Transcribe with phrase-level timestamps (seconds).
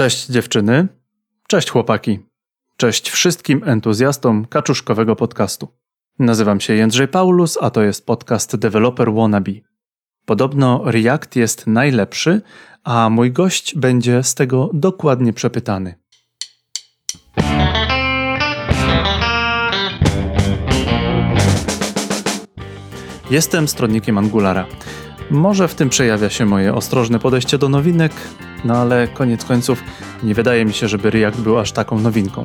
[0.00, 0.88] Cześć dziewczyny,
[1.48, 2.18] cześć chłopaki,
[2.76, 5.68] cześć wszystkim entuzjastom kaczuszkowego podcastu.
[6.18, 9.52] Nazywam się Jędrzej Paulus, a to jest podcast Developer Wannabe.
[10.24, 12.40] Podobno React jest najlepszy,
[12.84, 15.94] a mój gość będzie z tego dokładnie przepytany.
[23.30, 24.66] Jestem stronnikiem Angulara.
[25.30, 28.12] Może w tym przejawia się moje ostrożne podejście do nowinek,
[28.64, 29.82] no ale koniec końców
[30.22, 32.44] nie wydaje mi się, żeby React był aż taką nowinką.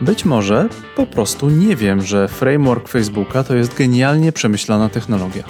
[0.00, 5.44] Być może po prostu nie wiem, że framework Facebooka to jest genialnie przemyślana technologia.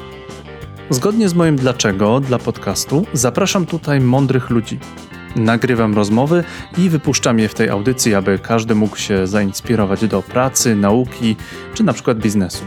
[0.90, 4.78] Zgodnie z moim dlaczego dla podcastu zapraszam tutaj mądrych ludzi.
[5.36, 6.44] Nagrywam rozmowy
[6.78, 11.36] i wypuszczam je w tej audycji, aby każdy mógł się zainspirować do pracy, nauki
[11.74, 12.64] czy na przykład biznesu.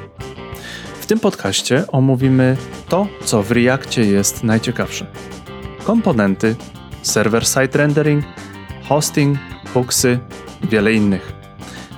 [1.05, 2.58] W tym podcaście omówimy
[2.90, 5.05] to, co w Reakcie jest najciekawsze.
[5.84, 6.55] Komponenty,
[7.04, 8.26] server-side rendering,
[8.84, 9.38] hosting,
[9.73, 10.20] hooksy,
[10.63, 11.34] wiele innych.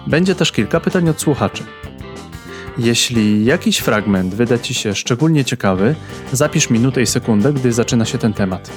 [0.07, 1.63] Będzie też kilka pytań od słuchaczy.
[2.77, 5.95] Jeśli jakiś fragment wyda Ci się szczególnie ciekawy,
[6.31, 8.71] zapisz minutę i sekundę, gdy zaczyna się ten temat.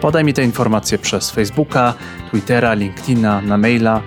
[0.00, 1.94] Podaj mi te informacje przez Facebooka,
[2.30, 4.02] Twittera, LinkedIna, na maila.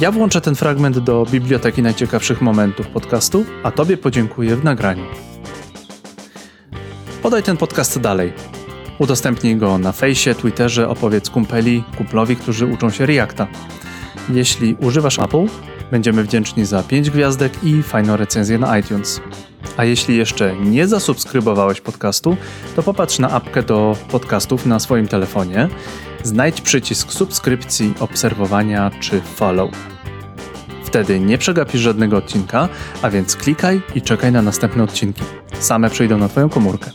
[0.00, 5.04] Ja włączę ten fragment do biblioteki najciekawszych momentów podcastu, a Tobie podziękuję w nagraniu.
[7.22, 8.32] Podaj ten podcast dalej.
[8.98, 13.46] Udostępnij go na fejsie, Twitterze, opowiedz kumpeli, kumplowi, którzy uczą się Reacta.
[14.30, 15.46] Jeśli używasz Apple,
[15.90, 19.20] będziemy wdzięczni za 5 gwiazdek i fajną recenzję na iTunes.
[19.76, 22.36] A jeśli jeszcze nie zasubskrybowałeś podcastu,
[22.76, 25.68] to popatrz na apkę do podcastów na swoim telefonie,
[26.24, 29.70] znajdź przycisk subskrypcji, obserwowania czy follow.
[30.84, 32.68] Wtedy nie przegapisz żadnego odcinka,
[33.02, 35.22] a więc klikaj i czekaj na następne odcinki.
[35.60, 36.90] Same przyjdą na Twoją komórkę.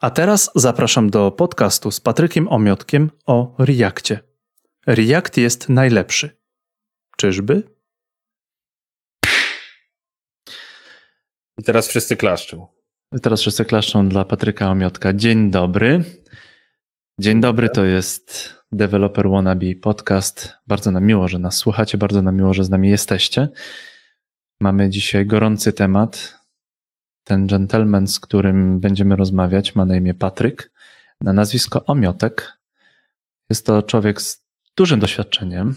[0.00, 4.20] A teraz zapraszam do podcastu z Patrykiem Omiotkiem o Reakcie.
[4.86, 6.36] React jest najlepszy.
[7.16, 7.62] Czyżby?
[11.58, 12.66] I teraz wszyscy klaszczą.
[13.22, 15.12] Teraz wszyscy klaszczą dla Patryka Omiotka.
[15.12, 16.04] Dzień dobry.
[17.20, 20.52] Dzień dobry, to jest Developer Wannabe podcast.
[20.66, 23.48] Bardzo nam miło, że nas słuchacie, bardzo nam miło, że z nami jesteście.
[24.60, 26.40] Mamy dzisiaj gorący temat.
[27.24, 30.72] Ten gentleman, z którym będziemy rozmawiać, ma na imię Patryk,
[31.20, 32.58] na nazwisko Omiotek.
[33.50, 34.44] Jest to człowiek z
[34.76, 35.74] dużym doświadczeniem.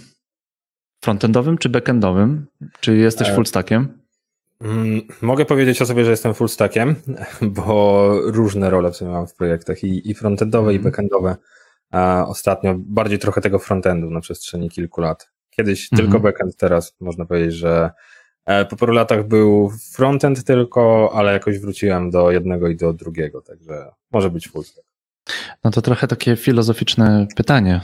[1.04, 2.48] Frontendowym czy backendowym?
[2.80, 3.80] Czy jesteś full stackiem?
[3.82, 4.00] Mm,
[5.22, 6.96] mogę powiedzieć o sobie, że jestem full stackiem,
[7.42, 10.82] bo różne role w sumie mam w projektach i, i frontendowe, mm.
[10.82, 11.36] i backendowe.
[11.92, 15.30] A ostatnio bardziej trochę tego frontendu na przestrzeni kilku lat.
[15.50, 16.06] Kiedyś mm.
[16.06, 17.92] tylko backend, teraz można powiedzieć, że
[18.46, 23.42] e, po paru latach był frontend tylko, ale jakoś wróciłem do jednego i do drugiego,
[23.42, 24.88] także może być full stack.
[25.64, 27.82] No to trochę takie filozoficzne pytanie.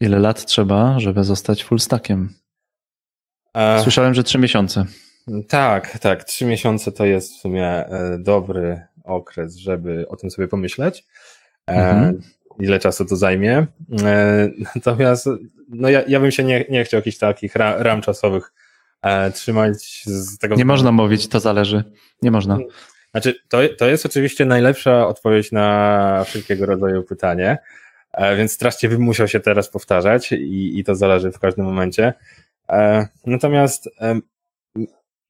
[0.00, 2.34] Ile lat trzeba, żeby zostać full stackiem?
[3.54, 4.86] E, Słyszałem, że trzy miesiące.
[5.48, 6.24] Tak, tak.
[6.24, 11.04] Trzy miesiące to jest w sumie e, dobry okres, żeby o tym sobie pomyśleć.
[11.66, 12.20] E, mhm.
[12.60, 13.66] Ile czasu to zajmie.
[14.74, 15.28] Natomiast
[15.68, 18.52] no ja, ja bym się nie, nie chciał jakichś takich ram czasowych
[19.34, 20.54] trzymać z tego.
[20.54, 21.84] Nie można mówić, to zależy.
[22.22, 22.58] Nie można.
[23.10, 27.58] Znaczy, to, to jest oczywiście najlepsza odpowiedź na wszelkiego rodzaju pytanie.
[28.12, 32.12] E, więc strasznie bym musiał się teraz powtarzać i, i to zależy w każdym momencie.
[32.68, 33.88] E, natomiast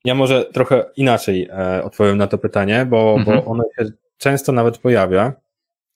[0.06, 3.36] ja może trochę inaczej e, odpowiem na to pytanie, bo, mhm.
[3.36, 3.84] bo ono się
[4.18, 5.32] często nawet pojawia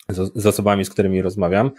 [0.08, 1.70] z, z osobami, z którymi rozmawiam.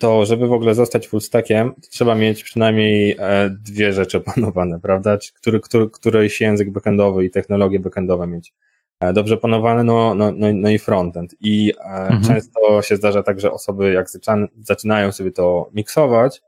[0.00, 3.16] To, żeby w ogóle zostać full stackiem, trzeba mieć przynajmniej
[3.50, 5.18] dwie rzeczy opanowane, prawda?
[5.34, 8.52] Który, który, któryś język backendowy i technologie backendowe mieć
[9.02, 11.34] E, dobrze panowane, no, no, no, no i frontend.
[11.40, 12.22] I e, mhm.
[12.22, 14.06] często się zdarza tak, że osoby jak
[14.58, 16.42] zaczynają sobie to miksować,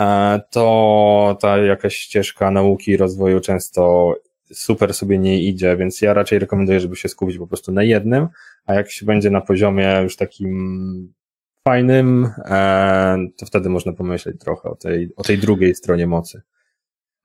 [0.00, 4.14] e, to ta jakaś ścieżka nauki i rozwoju często
[4.52, 8.28] super sobie nie idzie, więc ja raczej rekomenduję, żeby się skupić po prostu na jednym,
[8.66, 11.12] a jak się będzie na poziomie już takim
[11.68, 12.28] fajnym,
[13.36, 16.42] to wtedy można pomyśleć trochę o tej, o tej drugiej stronie mocy.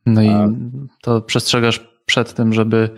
[0.06, 0.30] No i
[1.02, 2.90] to przestrzegasz przed tym, żeby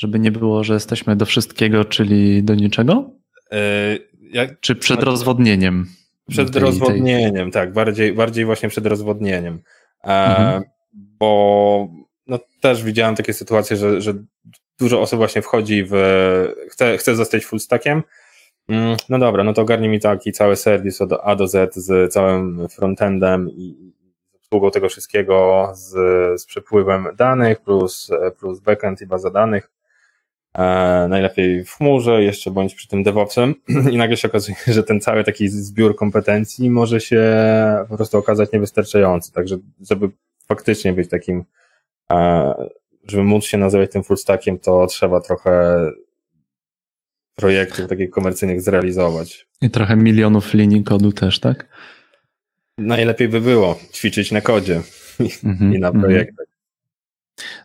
[0.00, 3.10] żeby nie było, że jesteśmy do wszystkiego, czyli do niczego?
[4.32, 5.86] Yy, Czy przed rozwodnieniem?
[6.28, 7.52] Przed tej, rozwodnieniem, tej...
[7.52, 9.62] tak, bardziej, bardziej właśnie przed rozwodnieniem.
[10.04, 10.62] E, mhm.
[10.94, 11.88] Bo
[12.30, 14.14] no, też widziałem takie sytuacje, że, że
[14.78, 15.94] dużo osób właśnie wchodzi w,
[16.68, 18.02] chce, chce zostać full stackiem,
[18.68, 22.12] mm, no dobra, no to ogarnie mi taki cały serwis od A do Z z
[22.12, 23.92] całym frontendem i
[24.32, 25.90] z obsługą tego wszystkiego, z,
[26.40, 29.70] z przepływem danych plus, plus backend i baza danych.
[30.54, 33.54] e, najlepiej w chmurze, jeszcze bądź przy tym DevOpsem.
[33.92, 37.24] I nagle się okazuje, że ten cały taki zbiór kompetencji może się
[37.88, 40.10] po prostu okazać niewystarczający, także żeby
[40.48, 41.44] faktycznie być takim,
[43.04, 45.84] żeby móc się nazywać tym full stackiem, to trzeba trochę
[47.34, 49.48] projektów takich komercyjnych zrealizować.
[49.60, 51.68] I trochę milionów linii kodu też, tak?
[52.78, 54.82] Najlepiej by było ćwiczyć na kodzie
[55.44, 56.04] Mhm, i na mhm.
[56.04, 56.46] projektach.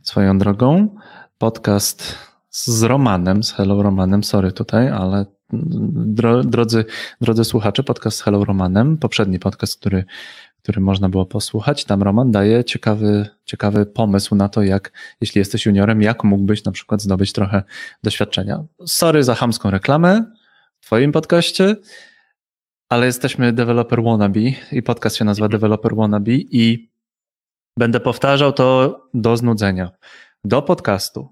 [0.04, 0.96] Swoją drogą,
[1.38, 2.18] podcast
[2.50, 6.86] z Romanem, z Hello Romanem, sorry tutaj, ale dro, drodzy,
[7.22, 10.04] drodzy słuchacze, podcast z Hello Romanem, poprzedni podcast, który,
[10.66, 14.92] który można było posłuchać, tam Roman daje ciekawy, ciekawy pomysł na to, jak,
[15.22, 17.64] jeśli jesteś juniorem, jak mógłbyś na przykład zdobyć trochę
[18.04, 18.64] doświadczenia.
[18.86, 20.26] Sorry za chamską reklamę
[20.80, 21.76] w twoim podcaście,
[22.90, 24.40] ale jesteśmy Developer Wannabe
[24.72, 26.90] i podcast się nazywa Developer Wannabe i
[27.80, 29.92] będę powtarzał to do znudzenia.
[30.44, 31.30] Do podcastu.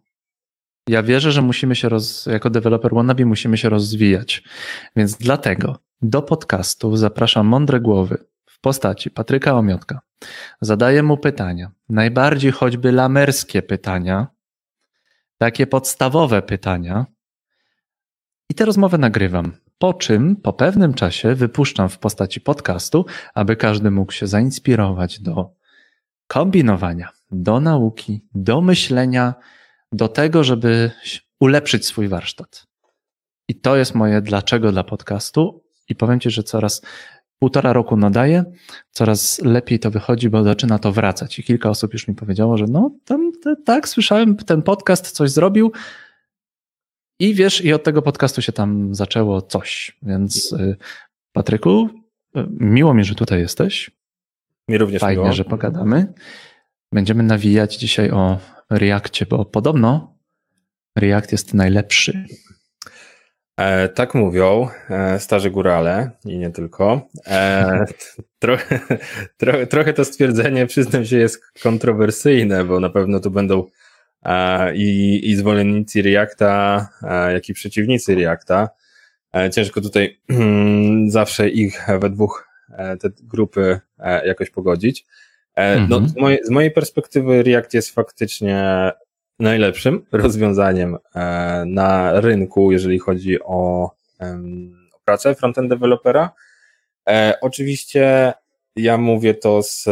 [0.89, 4.44] Ja wierzę, że musimy się roz, jako deweloper wannabe musimy się rozwijać.
[4.95, 8.32] Więc dlatego do podcastu zapraszam mądre głowy
[8.63, 10.01] postaci Patryka Omiotka.
[10.62, 14.27] Zadaję mu pytania, najbardziej choćby lamerskie pytania,
[15.38, 17.06] takie podstawowe pytania.
[18.50, 19.51] I tę rozmowę nagrywam.
[19.77, 25.56] Po czym po pewnym czasie wypuszczam w postaci podcastu, aby każdy mógł się zainspirować do
[26.27, 29.33] kombinowania, do nauki, do myślenia,
[29.92, 30.92] do tego, żeby
[31.39, 32.68] ulepszyć swój warsztat.
[33.48, 35.63] I to jest moje dlaczego dla podcastu.
[35.89, 36.81] I powiem Ci, że coraz
[37.44, 38.44] półtora roku nadaję,
[38.92, 41.40] coraz lepiej to wychodzi, bo zaczyna to wracać.
[41.40, 45.31] I kilka osób już mi powiedziało, że no, tam, te, tak, słyszałem, ten podcast coś
[45.31, 45.72] zrobił.
[47.19, 49.98] I wiesz, i od tego podcastu się tam zaczęło coś.
[50.01, 50.78] Więc y,
[51.34, 51.90] Patryku,
[52.38, 53.92] y, miło mi, że tutaj jesteś.
[54.68, 55.34] Mi również Fajnie, miło.
[55.34, 56.13] że pogadamy.
[56.94, 60.18] Będziemy nawijać dzisiaj o Reakcie, bo podobno
[60.98, 62.25] React jest najlepszy.
[63.58, 67.08] E, tak mówią e, starzy górale i nie tylko.
[67.28, 67.86] E,
[68.40, 68.80] trochę,
[69.38, 73.64] trochę, trochę to stwierdzenie, przyznam się, jest kontrowersyjne, bo na pewno tu będą
[74.24, 78.70] e, i, i zwolennicy Reacta, e, jak i przeciwnicy Reacta.
[79.36, 80.20] E, ciężko tutaj
[81.08, 82.50] zawsze ich we dwóch
[83.02, 83.80] te grupy
[84.26, 85.06] jakoś pogodzić.
[85.58, 85.64] No,
[85.96, 86.10] Mhm.
[86.10, 88.92] z, mojej, z mojej perspektywy React jest faktycznie
[89.39, 93.83] najlepszym rozwiązaniem e, na rynku, jeżeli chodzi o,
[94.94, 96.31] o pracę frontend dewelopera.
[97.09, 98.33] E, Oczywiście
[98.75, 99.85] ja mówię to z,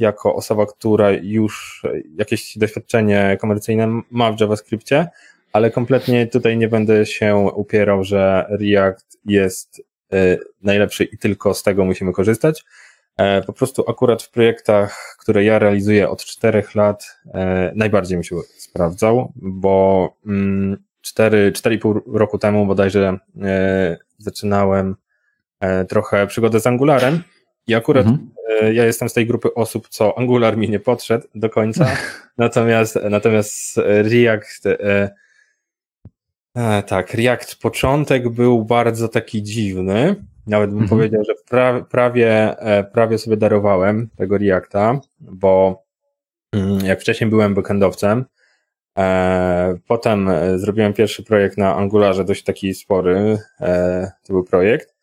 [0.00, 1.82] jako osoba, która już
[2.18, 5.06] jakieś doświadczenie komercyjne ma w JavaScriptie,
[5.52, 9.82] ale kompletnie tutaj nie będę się upierał, że React jest
[10.12, 12.64] e, najlepszy i tylko z tego musimy korzystać.
[13.16, 18.24] E, Po prostu akurat w projektach, które ja realizuję od czterech lat, e, najbardziej mi
[18.24, 24.96] się sprawdzał, bo mm, cztery, cztery i pół roku temu bodajże e, zaczynałem
[25.88, 27.22] trochę przygodę z Angularem
[27.66, 28.30] i akurat Mhm.
[28.74, 31.86] ja jestem z tej grupy osób, co Angular mi nie podszedł do końca,
[32.38, 34.64] natomiast, natomiast React
[36.86, 40.88] tak, React początek był bardzo taki dziwny, nawet bym Mhm.
[40.88, 45.82] powiedział, że pra, prawie, e, prawie sobie darowałem tego Reacta, bo
[46.52, 48.24] mm, jak wcześniej byłem backendowcem,
[48.98, 53.38] e, potem e, zrobiłem pierwszy projekt na Angularze, dość taki spory,
[54.26, 54.96] to był projekt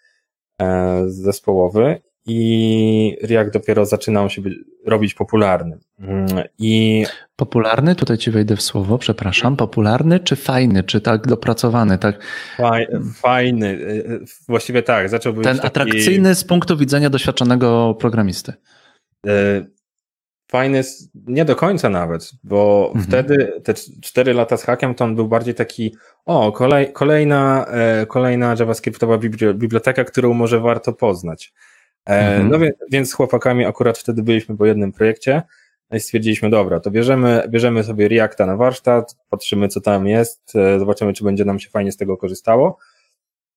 [1.06, 4.42] zespołowy i React dopiero zaczynał się
[4.86, 5.78] robić popularny.
[6.00, 6.26] Mm,
[6.60, 7.06] I
[7.36, 9.56] Popularny, tutaj ci wejdę w słowo, przepraszam.
[9.58, 12.20] Popularny czy fajny, czy tak dopracowany, tak
[12.58, 17.96] faj, fajny, e, e, właściwie tak, zaczął być ten taki, atrakcyjny z punktu widzenia doświadczonego
[18.00, 18.54] programisty.
[19.28, 19.66] E,
[20.52, 20.82] Fajny,
[21.16, 23.06] nie do końca nawet, bo Mhm.
[23.06, 25.96] wtedy te cztery lata z hakiem to on był bardziej taki,
[26.26, 31.54] o, kolej, kolejna, e, kolejna JavaScriptowa bibli- biblioteka, którą może warto poznać.
[32.10, 32.50] E, Mhm.
[32.50, 35.42] No więc, więc z chłopakami akurat wtedy byliśmy po jednym projekcie
[35.92, 40.56] no i stwierdziliśmy, dobra, to bierzemy, bierzemy sobie Reacta na warsztat, patrzymy co tam jest,
[40.56, 42.78] e, zobaczymy, czy będzie nam się fajnie z tego korzystało.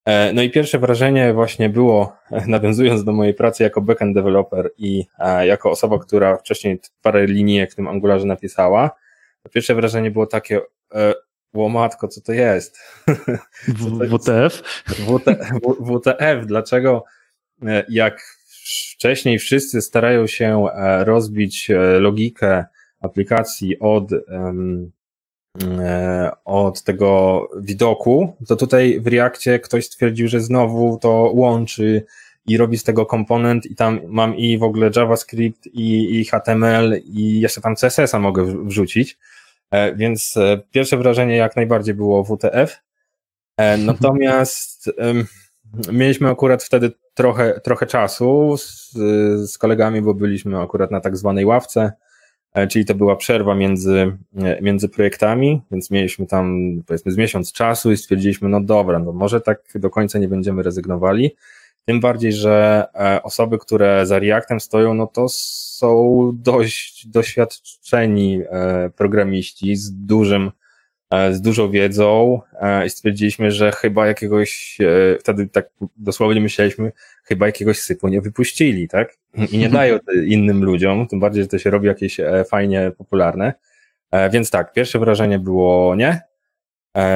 [0.05, 5.05] E, No i pierwsze wrażenie właśnie było, nawiązując do mojej pracy jako backend developer i
[5.43, 8.91] jako osoba, która wcześniej parę linijek w tym Angularze napisała,
[9.43, 10.61] to pierwsze wrażenie było takie,
[11.55, 12.79] łomatko, co to jest?
[14.11, 14.63] WTF?
[15.87, 17.05] WTF, dlaczego
[17.89, 18.36] jak
[18.97, 22.65] wcześniej wszyscy starają się e, rozbić e, logikę
[23.01, 24.53] aplikacji od, e,
[26.45, 32.05] od tego widoku, to tutaj w Reakcie ktoś stwierdził, że znowu to łączy
[32.47, 37.01] i robi z tego komponent i tam mam i w ogóle JavaScript i, i HTML
[37.05, 39.19] i jeszcze tam CSS-a mogę wrzucić.
[39.97, 40.35] Więc
[40.71, 42.83] pierwsze wrażenie jak najbardziej było WTF.
[43.79, 44.91] Natomiast
[45.93, 48.93] mieliśmy akurat wtedy trochę, trochę czasu z,
[49.51, 51.93] z kolegami, bo byliśmy akurat na tak zwanej ławce,
[52.55, 57.53] e, czyli to była przerwa między, e, między projektami, więc mieliśmy tam powiedzmy z miesiąc
[57.53, 61.37] czasu i stwierdziliśmy, no dobra, no może tak do końca nie będziemy rezygnowali.
[61.85, 68.41] Tym bardziej, że e, osoby, które za Reactem stoją, no to są dość doświadczeni
[68.97, 70.51] programiści z dużym
[71.11, 76.93] z dużą wiedzą e, i stwierdziliśmy, że chyba jakiegoś, e, wtedy tak dosłownie myśleliśmy,
[77.25, 79.17] chyba jakiegoś sypu nie wypuścili, tak?
[79.53, 83.53] I nie dają innym ludziom, tym bardziej, że to się robi jakieś fajnie popularne.
[84.31, 86.21] Więc tak, pierwsze wrażenie było nie.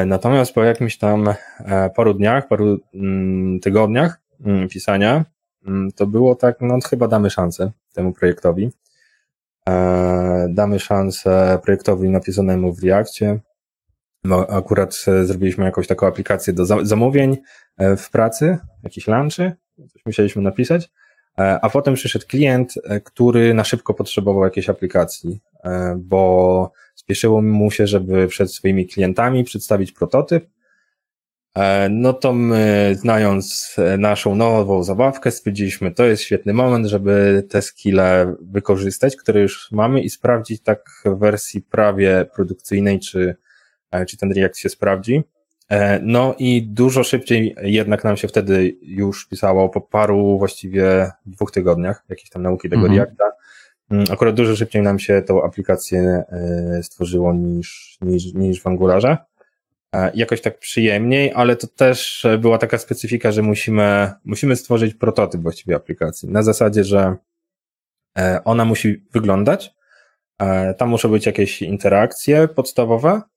[0.07, 1.35] Natomiast po jakimś tam
[1.97, 5.25] paru dniach, paru mm, tygodniach mm, pisania,
[5.67, 8.71] mm, to było tak, no chyba damy szansę temu projektowi.
[10.49, 13.39] Damy szansę projektowi napisanemu w Reakcie
[14.25, 17.37] no, akurat e, zrobiliśmy jakąś taką aplikację do zamówień
[17.79, 19.53] e, w pracy, jakiś lunchy,
[19.93, 20.91] coś musieliśmy napisać,
[21.39, 22.75] e, a potem przyszedł klient,
[23.05, 25.41] który na szybko potrzebował jakiejś aplikacji,
[25.97, 30.47] bo spieszyło mu się, żeby przed swoimi klientami przedstawić prototyp.
[31.91, 38.35] No to my, znając naszą nową zabawkę, stwierdziliśmy, to jest świetny moment, żeby te skille
[38.41, 43.37] wykorzystać, które już mamy i sprawdzić tak w wersji prawie produkcyjnej, czy
[44.09, 45.23] czy ten React się sprawdzi.
[45.71, 51.53] E, no i dużo szybciej jednak nam się wtedy już pisało po paru właściwie dwóch
[51.53, 52.99] tygodniach jakieś tam nauki tego mhm.
[52.99, 53.33] Reacta.
[53.91, 59.17] Mm, akurat dużo szybciej nam się tą aplikację e, stworzyło niż, niż, niż w Angularze.
[60.15, 65.77] Jakoś tak przyjemniej, ale to też była taka specyfika, że musimy, musimy stworzyć prototyp właściwie
[65.77, 66.29] aplikacji.
[66.29, 67.17] Na zasadzie, że
[68.45, 69.75] ona musi wyglądać,
[70.79, 73.30] tam muszą być jakieś interakcje podstawowe, E,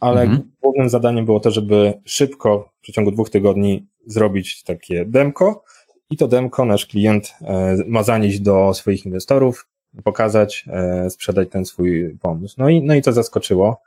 [0.00, 0.50] ale mhm.
[0.60, 5.64] głównym zadaniem było to, żeby szybko w przeciągu dwóch tygodni zrobić takie demko
[6.10, 9.68] i to demko nasz klient e, ma zanieść do swoich inwestorów,
[10.04, 12.54] pokazać, e, sprzedać ten swój pomysł.
[12.58, 13.82] No i, no i to zaskoczyło.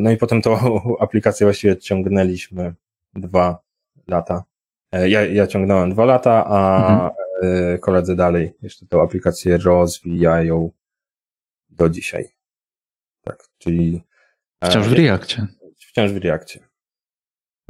[0.00, 0.58] No i potem tą
[1.00, 2.74] aplikację właściwie ciągnęliśmy
[3.14, 3.58] dwa
[4.08, 4.44] lata.
[4.92, 6.80] Ja, ja ciągnąłem dwa lata, a
[7.42, 7.78] mhm.
[7.78, 10.70] koledzy dalej jeszcze tę aplikację rozwijają
[11.70, 12.28] do dzisiaj.
[13.24, 14.02] Tak, czyli
[14.64, 15.46] Wciąż w Reakcie.
[15.78, 16.60] Wciąż w Reakcie.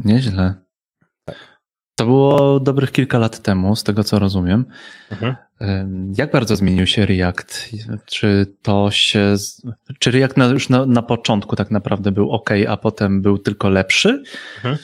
[0.04, 0.54] Nieźle.
[1.94, 4.64] To było dobrych kilka lat temu, z tego co rozumiem.
[5.10, 5.36] Mhm.
[6.16, 7.70] Jak bardzo zmienił się React?
[8.06, 9.34] Czy to się.
[9.98, 13.68] Czy React na, już na, na początku tak naprawdę był ok, a potem był tylko
[13.68, 14.22] lepszy?
[14.56, 14.78] Mhm.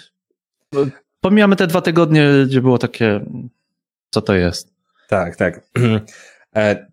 [1.21, 3.21] Pomijamy te dwa tygodnie, gdzie było takie.
[4.11, 4.75] Co to jest?
[5.09, 5.61] Tak, tak.
[6.57, 6.87] E,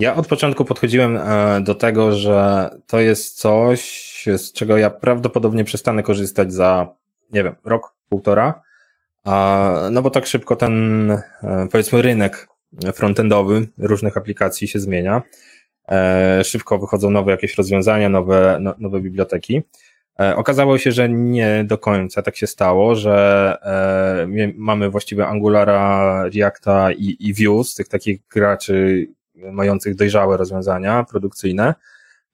[0.00, 5.64] ja od początku podchodziłem e, do tego, że to jest coś, z czego ja prawdopodobnie
[5.64, 6.94] przestanę korzystać za,
[7.32, 8.62] nie wiem, rok, półtora.
[9.90, 12.48] No bo tak szybko ten, e, powiedzmy, rynek
[12.94, 15.22] frontendowy różnych aplikacji się zmienia.
[15.88, 19.62] E, szybko wychodzą nowe jakieś rozwiązania, nowe, no, nowe biblioteki.
[20.36, 23.56] Okazało się, że nie do końca tak się stało, że
[24.56, 27.34] mamy właściwie Angulara, Reacta i, i
[27.76, 31.74] tych takich graczy mających dojrzałe rozwiązania produkcyjne.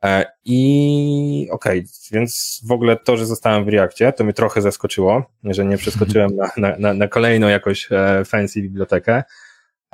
[0.05, 4.63] E, I okej, okay, więc w ogóle to, że zostałem w Reakcie, to mnie trochę
[4.63, 9.23] zaskoczyło, że nie przeskoczyłem na, na, na kolejną jakoś e, fancy bibliotekę,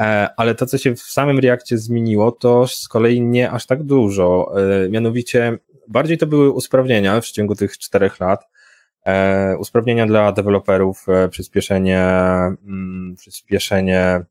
[0.00, 3.82] e, ale to, co się w samym Reakcie zmieniło, to z kolei nie aż tak
[3.82, 4.54] dużo.
[4.90, 5.58] Mianowicie
[5.88, 8.48] bardziej to były usprawnienia w ciągu tych czterech lat,
[9.58, 14.24] usprawnienia dla deweloperów, przyspieszenie, mm, przyspieszenie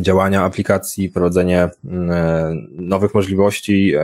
[0.00, 3.94] działania aplikacji, prowadzenie mm, nowych możliwości,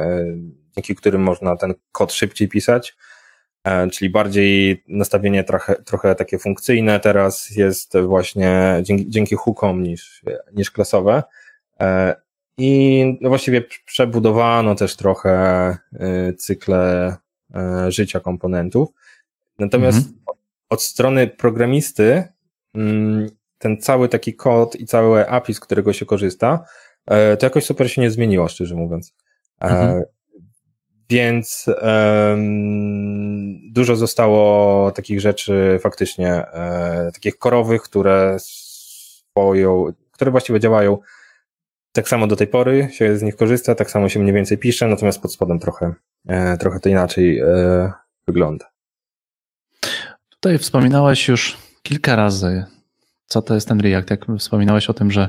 [0.76, 2.96] dzięki którym można ten kod szybciej pisać,
[3.64, 10.22] e, czyli bardziej nastawienie trochę, trochę takie funkcyjne teraz jest właśnie dzięki, dzięki hookom niż,
[10.52, 11.22] niż klasowe.
[12.58, 15.76] I no właściwie przebudowano też trochę
[16.38, 17.16] cykle
[17.88, 18.88] życia komponentów.
[19.58, 20.16] Natomiast mhm.
[20.68, 22.24] od strony programisty
[22.74, 23.28] mm,
[23.58, 26.64] ten cały taki kod i całe API, z którego się korzysta,
[27.06, 29.14] e, to jakoś super się nie zmieniło, szczerze mówiąc.
[29.60, 30.04] E, mhm.
[31.10, 40.98] Więc um, dużo zostało takich rzeczy faktycznie, e, takich korowych, które swoją, które właściwie działają
[41.92, 44.88] tak samo do tej pory się z nich korzysta, tak samo się mniej więcej pisze,
[44.88, 45.94] natomiast pod spodem trochę,
[46.28, 47.92] e, trochę to inaczej e,
[48.26, 48.70] wygląda.
[50.28, 52.64] Tutaj wspominałeś już kilka razy
[53.26, 54.10] co to jest ten React?
[54.10, 55.28] Jak wspominałeś o tym, że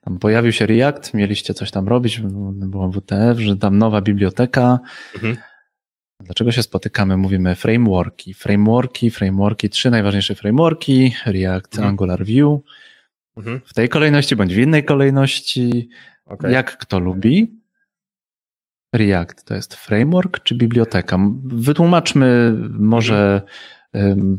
[0.00, 2.20] tam pojawił się React, mieliście coś tam robić,
[2.52, 4.78] było WTF, że tam nowa biblioteka.
[5.14, 5.36] Mhm.
[6.20, 7.16] Dlaczego się spotykamy?
[7.16, 11.88] Mówimy frameworki, frameworki, frameworki, trzy najważniejsze frameworki, React, mhm.
[11.88, 12.60] Angular, Vue.
[13.36, 13.60] Mhm.
[13.66, 15.88] W tej kolejności bądź w innej kolejności,
[16.24, 16.52] okay.
[16.52, 17.58] jak kto lubi.
[18.94, 21.18] React to jest framework czy biblioteka?
[21.44, 23.42] Wytłumaczmy może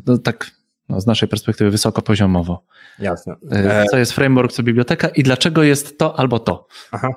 [0.06, 0.52] no, tak
[0.90, 2.64] no, z naszej perspektywy wysokopoziomowo.
[3.00, 3.36] Jasne.
[3.52, 6.68] E, co jest framework, co biblioteka i dlaczego jest to albo to?
[6.92, 7.14] Aha.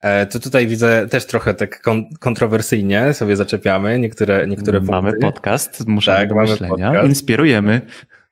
[0.00, 1.82] E, to tutaj widzę też trochę tak
[2.20, 5.26] kontrowersyjnie sobie zaczepiamy niektóre, niektóre Mamy punkty.
[5.26, 7.08] podcast, muszę tak, myślenia, podcast.
[7.08, 7.80] inspirujemy.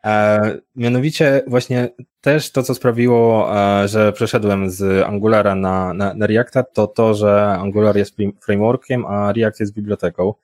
[0.05, 0.41] E,
[0.77, 1.89] mianowicie właśnie
[2.21, 3.51] też to, co sprawiło,
[3.83, 9.07] e, że przeszedłem z Angulara na, na, na Reacta, to to, że Angular jest frameworkiem,
[9.07, 10.35] a React jest biblioteką.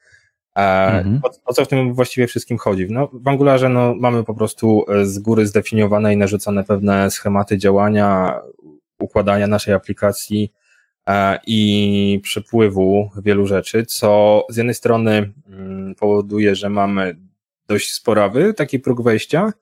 [0.58, 1.20] E, mhm.
[1.22, 2.86] o, o, co w tym właściwie wszystkim chodzi?
[2.90, 8.40] No, w Angularze no, mamy po prostu z góry zdefiniowane i narzucone pewne schematy działania,
[8.98, 10.52] układania naszej aplikacji
[11.46, 17.16] i przepływu wielu rzeczy, co z jednej strony mm, powoduje, że mamy
[17.66, 19.52] dość sporawy, taki próg wejścia.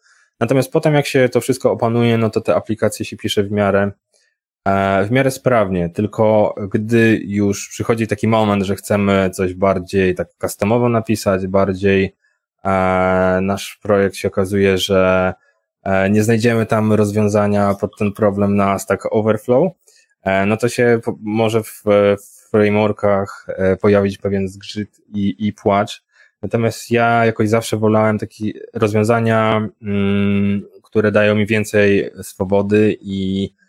[0.40, 3.82] Natomiast potem, jak się to wszystko opanuje, no to te aplikacje się pisze w miarę,
[3.82, 3.92] e,
[5.06, 5.88] w miarę sprawnie.
[5.88, 12.16] Tylko gdy już przychodzi taki moment, że chcemy coś bardziej tak customowo napisać, bardziej
[12.64, 15.34] e, nasz projekt się okazuje, że
[15.82, 19.72] e, nie znajdziemy tam rozwiązania pod ten problem na Stack Overflow,
[20.46, 21.82] no to się może w
[22.50, 23.46] frameworkach
[23.80, 26.02] pojawić pewien zgrzyt i, i płacz,
[26.42, 33.59] Natomiast ja jakoś zawsze wolałem takie rozwiązania, mm, które dają mi więcej swobody i e,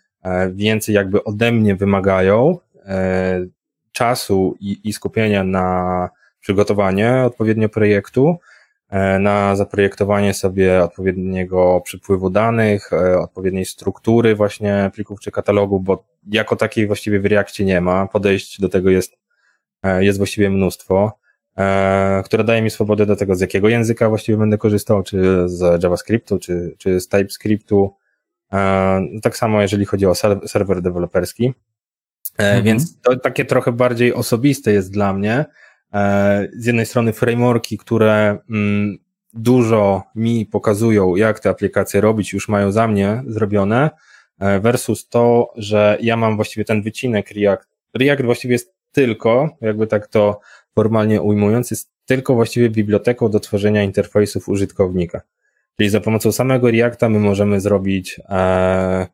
[0.51, 3.46] więcej jakby ode mnie wymagają e,
[3.92, 6.10] czasu i, i skupienia na
[6.40, 8.36] przygotowanie odpowiednio projektu,
[8.90, 16.56] e, na zaprojektowanie sobie odpowiedniego przepływu danych, odpowiedniej struktury właśnie plików czy katalogu, bo jako
[16.56, 18.08] takiej właściwie w Reakcie nie ma.
[18.08, 19.18] Podejść do tego jest,
[20.00, 21.22] jest właściwie mnóstwo.
[21.58, 25.84] E, która daje mi swobodę do tego, z jakiego języka właściwie będę korzystał, czy z
[25.84, 27.96] JavaScriptu, czy, czy z TypeScriptu.
[28.53, 30.15] E, tak samo jeżeli chodzi o
[30.46, 31.53] serwer deweloperski.
[32.38, 32.63] E, mhm.
[32.63, 35.46] Więc to takie trochę bardziej osobiste jest dla mnie.
[36.53, 38.98] Z jednej strony frameworki, które mm,
[39.33, 43.90] dużo mi pokazują, jak te aplikacje robić, już mają za mnie zrobione,
[44.61, 47.68] versus to, że ja mam właściwie ten wycinek React.
[47.94, 50.40] React właściwie jest tylko, jakby tak to
[50.75, 55.22] formalnie ujmując, jest tylko właściwie biblioteką do tworzenia interfejsów użytkownika.
[55.77, 59.07] Czyli za pomocą samego Reacta my możemy zrobić e,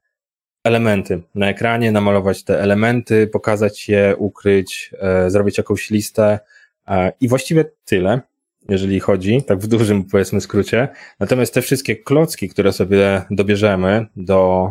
[0.64, 6.40] elementy na ekranie, namalować te elementy, pokazać je, ukryć, e, zrobić jakąś listę
[6.88, 8.22] e, i właściwie tyle,
[8.70, 10.88] jeżeli chodzi, tak w dużym powiedzmy skrócie.
[11.20, 14.70] Natomiast te wszystkie klocki, które sobie dobierzemy do,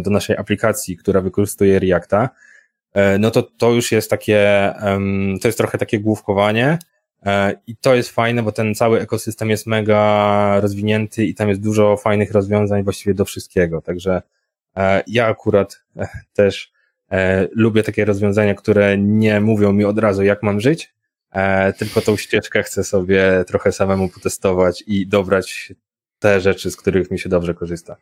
[0.00, 2.28] do naszej aplikacji, która wykorzystuje Reacta,
[3.18, 4.72] no to to już jest takie,
[5.42, 6.78] to jest trochę takie główkowanie
[7.66, 11.96] i to jest fajne, bo ten cały ekosystem jest mega rozwinięty i tam jest dużo
[11.96, 14.22] fajnych rozwiązań właściwie do wszystkiego, także
[14.76, 15.84] e, ja akurat
[16.32, 16.72] też
[17.52, 20.94] lubię takie rozwiązania, które nie mówią mi od razu, jak mam żyć,
[21.78, 25.72] tylko tą ścieżkę chcę sobie trochę samemu potestować i dobrać
[26.18, 27.96] te rzeczy, z których mi się dobrze korzysta.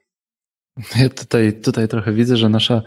[0.97, 2.83] Ja tutaj, tutaj trochę widzę, że nasza,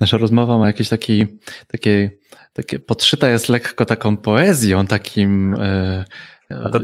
[0.00, 1.26] nasza rozmowa ma jakieś taki,
[1.66, 2.10] takie,
[2.52, 6.04] takie podszyta jest lekko taką poezją, takim e,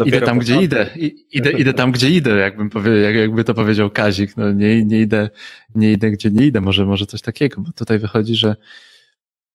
[0.06, 0.90] idę tam, gdzie idę,
[1.30, 5.30] idę, idę tam, gdzie idę, jakbym powie, jakby to powiedział Kazik, no nie, nie idę,
[5.74, 8.56] nie idę, gdzie nie idę, może, może coś takiego, bo tutaj wychodzi, że,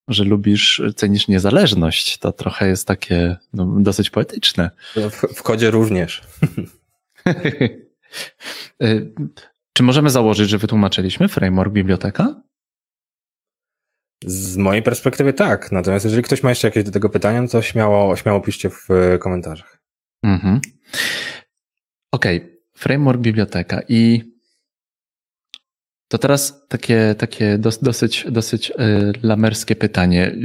[0.08, 4.70] że lubisz, cenisz niezależność, to trochę jest takie no, dosyć poetyczne.
[4.96, 6.22] W, w kodzie również.
[9.76, 12.42] Czy możemy założyć, że wytłumaczyliśmy framework biblioteka?
[14.24, 15.72] Z mojej perspektywy tak.
[15.72, 19.18] Natomiast jeżeli ktoś ma jeszcze jakieś do tego pytania, to śmiało, śmiało piszcie w e,
[19.18, 19.78] komentarzach.
[20.22, 20.60] Mhm.
[22.12, 22.58] Okej, okay.
[22.74, 24.32] framework biblioteka i
[26.08, 28.74] to teraz takie, takie dosyć, dosyć e,
[29.22, 30.36] lamerskie pytanie.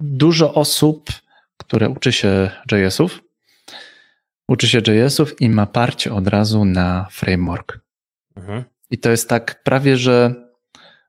[0.00, 1.10] Dużo osób,
[1.56, 3.20] które uczy się JS-ów,
[4.48, 7.85] uczy się JS-ów i ma parcie od razu na framework.
[8.36, 8.64] Mhm.
[8.90, 10.34] I to jest tak prawie, że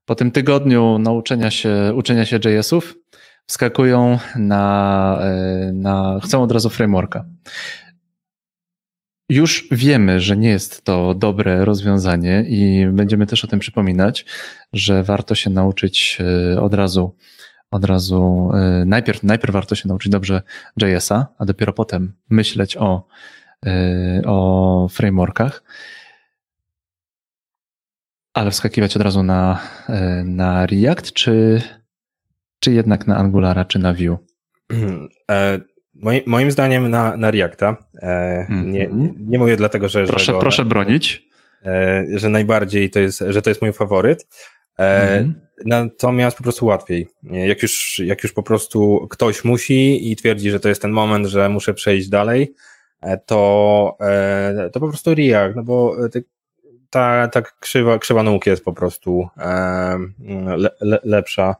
[0.05, 2.95] po tym tygodniu nauczenia się, uczenia się JS-ów
[3.47, 7.25] wskakują na, e, na, chcą od razu frameworka.
[9.29, 14.25] Już wiemy, że nie jest to dobre rozwiązanie i będziemy też o tym przypominać,
[14.73, 16.17] że warto się nauczyć
[16.53, 17.15] e, od razu,
[17.71, 20.41] od razu, e, najpierw, najpierw warto się nauczyć dobrze
[20.81, 23.07] JS-a, a dopiero potem myśleć o,
[24.25, 25.63] o frameworkach.
[28.37, 31.61] Ale wskakiwać od razu na, e, na React, czy,
[32.59, 34.17] czy jednak na Angulara, czy na Vue?
[35.31, 35.59] E,
[35.93, 37.77] moim, moim zdaniem na, na Reacta.
[38.01, 39.15] E, nie, Mhm.
[39.19, 40.05] nie mówię dlatego, że.
[40.05, 41.27] Proszę, że go, proszę bronić.
[41.65, 44.27] E, że najbardziej to jest, że to jest mój faworyt.
[44.77, 45.33] Mhm.
[45.65, 47.07] Natomiast po prostu łatwiej.
[47.23, 51.25] Jak już, jak już po prostu ktoś musi i twierdzi, że to jest ten moment,
[51.25, 52.53] że muszę przejść dalej,
[53.25, 53.97] to,
[54.73, 56.21] to po prostu React, no bo te-
[56.89, 59.97] ta, ta krzywa, krzywa nóg jest po prostu e,
[60.57, 61.55] le, le, lepsza.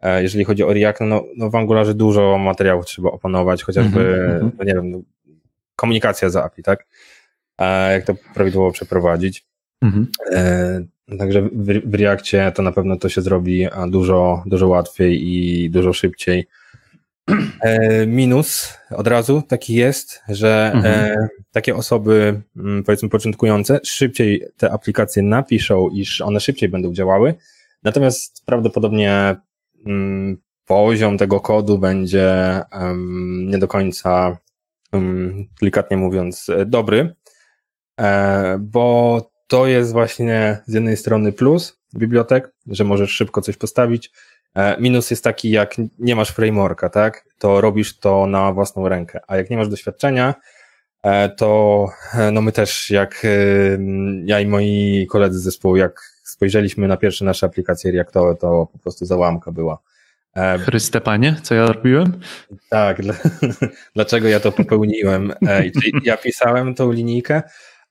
[0.00, 4.50] E, Jeżeli chodzi o React, no, no w Angularze dużo materiałów trzeba opanować, chociażby, mhm.
[4.58, 5.02] no nie wiem,
[5.76, 6.86] komunikacja z API, tak?
[7.58, 9.46] E, Jak to prawidłowo przeprowadzić.
[9.82, 10.06] Mhm.
[10.32, 10.82] E,
[11.18, 15.92] Także w, w Reakcie to na pewno to się zrobi dużo, dużo łatwiej i dużo
[15.92, 16.46] szybciej.
[17.60, 20.94] E, Minus od razu taki jest, że Mhm.
[20.94, 27.34] e, takie osoby, mm, powiedzmy początkujące, szybciej te aplikacje napiszą, iż one szybciej będą działały.
[27.82, 29.36] Natomiast prawdopodobnie
[29.86, 32.60] mm, poziom tego kodu będzie
[33.46, 34.38] nie do końca,
[34.92, 37.14] em, delikatnie mówiąc, e, dobry,
[38.58, 44.10] bo to jest właśnie z jednej strony plus bibliotek, że możesz szybko coś postawić.
[44.54, 47.24] E, Minus jest taki, jak nie masz frameworka, tak?
[47.38, 49.20] To robisz to na własną rękę.
[49.26, 50.34] A jak nie masz doświadczenia,
[51.02, 53.26] e, to e, no my też, jak
[54.24, 58.78] ja i moi koledzy z zespołu, jak spojrzeliśmy na pierwsze nasze aplikacje Reactowe, to po
[58.78, 59.78] prostu załamka była.
[60.64, 62.20] Chryste panie, co ja robiłem?
[62.68, 63.14] tak, dla,
[63.94, 65.32] dlaczego ja to popełniłem?
[66.04, 67.42] Ja pisałem tą linijkę,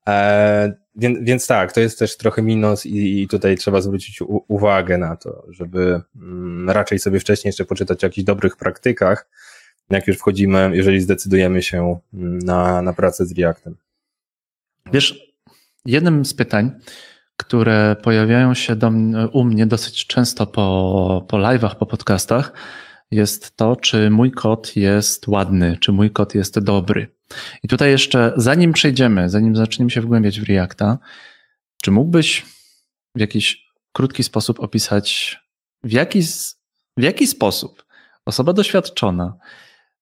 [0.08, 4.46] e, więc, więc tak, to jest też trochę minus i, i tutaj trzeba zwrócić u,
[4.48, 9.28] uwagę na to, żeby mm, raczej sobie wcześniej jeszcze poczytać o jakichś dobrych praktykach,
[9.90, 13.76] jak już wchodzimy, jeżeli zdecydujemy się mm, na, na pracę z Reactem.
[14.94, 15.34] Wiesz,
[15.86, 16.72] jednym z pytań,
[17.38, 18.92] które pojawiają się do,
[19.32, 22.54] u mnie dosyć często po, po live'ach, po podcastach,
[23.12, 27.08] jest to, czy mój kod jest ładny, czy mój kod jest dobry.
[27.64, 30.98] I tutaj jeszcze, zanim przejdziemy, zanim zaczniemy się wgłębiać w Reacta,
[31.82, 32.46] czy mógłbyś
[33.16, 35.40] w jakiś krótki sposób opisać,
[35.84, 36.22] w jaki,
[36.98, 37.86] w jaki sposób
[38.26, 39.34] osoba doświadczona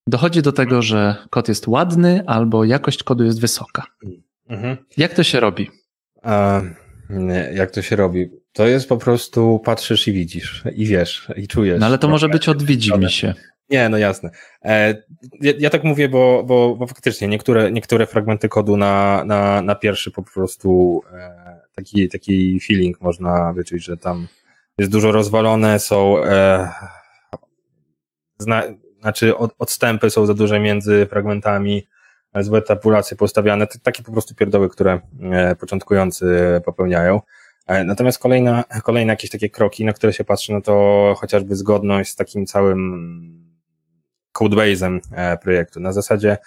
[0.07, 3.85] dochodzi do tego, że kod jest ładny albo jakość kodu jest wysoka?
[4.49, 4.77] Mhm.
[4.97, 5.71] Jak to się robi?
[7.53, 8.29] Jak to się robi?
[8.53, 11.79] To jest po prostu patrzysz i widzisz, i wiesz, i czujesz.
[11.79, 12.63] No ale to może być od
[12.97, 13.33] mi się.
[13.69, 14.29] Nie, no jasne.
[14.65, 15.03] E,
[15.41, 19.75] ja, ja tak mówię, bo, bo, bo faktycznie niektóre, niektóre fragmenty kodu na, na, na
[19.75, 24.27] pierwszy po prostu e, taki, taki feeling można wyczuć, że tam
[24.77, 26.69] jest dużo rozwalone, są e,
[28.37, 28.63] zna,
[29.01, 31.87] znaczy od, odstępy są za duże między fragmentami,
[32.35, 36.25] złe tabulacje postawiane, takie po prostu pierdoły, które e, początkujący
[36.65, 37.21] popełniają.
[37.67, 42.11] E, Natomiast kolejna, kolejne jakieś takie kroki, na które się patrzy, no to chociażby zgodność
[42.11, 43.49] z takim całym
[44.37, 45.79] codebase'em e, projektu.
[45.79, 46.37] Na zasadzie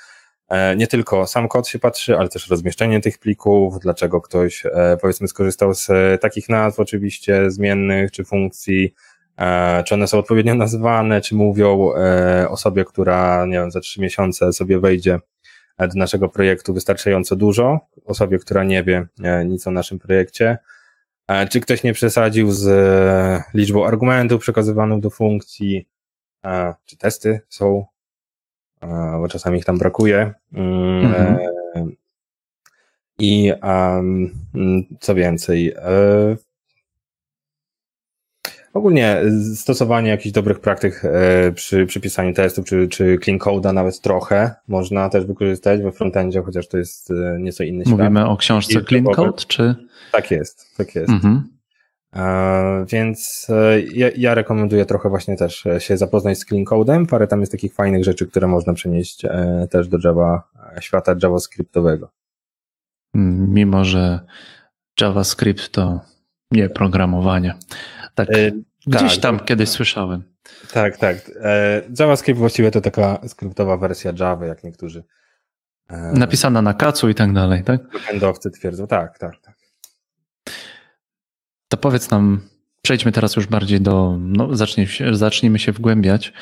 [0.77, 4.63] nie tylko sam kod się patrzy, ale też rozmieszczenie tych plików, dlaczego ktoś
[5.01, 5.89] powiedzmy skorzystał z
[6.21, 8.95] takich nazw oczywiście zmiennych czy funkcji,
[9.85, 11.91] czy one są odpowiednio nazwane, czy mówią
[12.49, 15.19] osobie, która nie wiem, za trzy miesiące sobie wejdzie
[15.79, 20.59] do naszego projektu wystarczająco dużo, osobie, która nie wie e, nic o naszym projekcie,
[21.29, 25.89] E, Czy ktoś nie przesadził z e, liczbą argumentów przekazywanych do funkcji?
[26.45, 27.85] E, Czy testy są?
[28.83, 28.87] E,
[29.21, 30.35] Bo czasami ich tam brakuje.
[30.53, 31.37] Mm, Mhm.
[31.77, 31.87] e,
[33.19, 33.53] I
[35.01, 35.75] co więcej?
[38.75, 39.23] E, Ogólnie
[39.55, 44.55] stosowanie jakichś dobrych praktyk e, przy, przy pisaniu testów, czy, czy clean code'a nawet trochę
[44.69, 47.99] można też wykorzystać we frontendzie, chociaż to jest e, nieco inny świat.
[47.99, 49.05] Mówimy o książce I Clean.
[49.05, 49.75] Code, czy?
[50.13, 51.11] Tak jest, tak jest.
[51.11, 51.49] Mhm.
[52.17, 57.07] E, Więc e, ja, ja rekomenduję trochę właśnie też e, się zapoznać z clean code'em.
[57.07, 60.43] Parę tam jest takich fajnych rzeczy, które można przenieść e, też do Java,
[60.77, 62.11] e, świata JavaScriptowego.
[63.49, 64.21] Mimo, że
[65.01, 66.01] JavaScript to
[66.51, 67.55] nie programowanie.
[68.15, 68.51] Tak, E,
[68.87, 70.23] gdzieś tak, tam to- kiedyś słyszałem.
[70.73, 71.17] Tak, tak.
[71.43, 75.05] E, JavaScript właściwie to taka skryptowa wersja Java, jak niektórzy
[75.89, 77.93] e, Napisana na kacu i tak dalej, tak?
[77.93, 78.87] backendowcy twierdzą.
[78.87, 79.55] Tak, tak, tak.
[81.69, 82.41] To powiedz nam,
[82.83, 86.33] przejdźmy teraz już bardziej do, no zacznij zacznijmy się wgłębiać.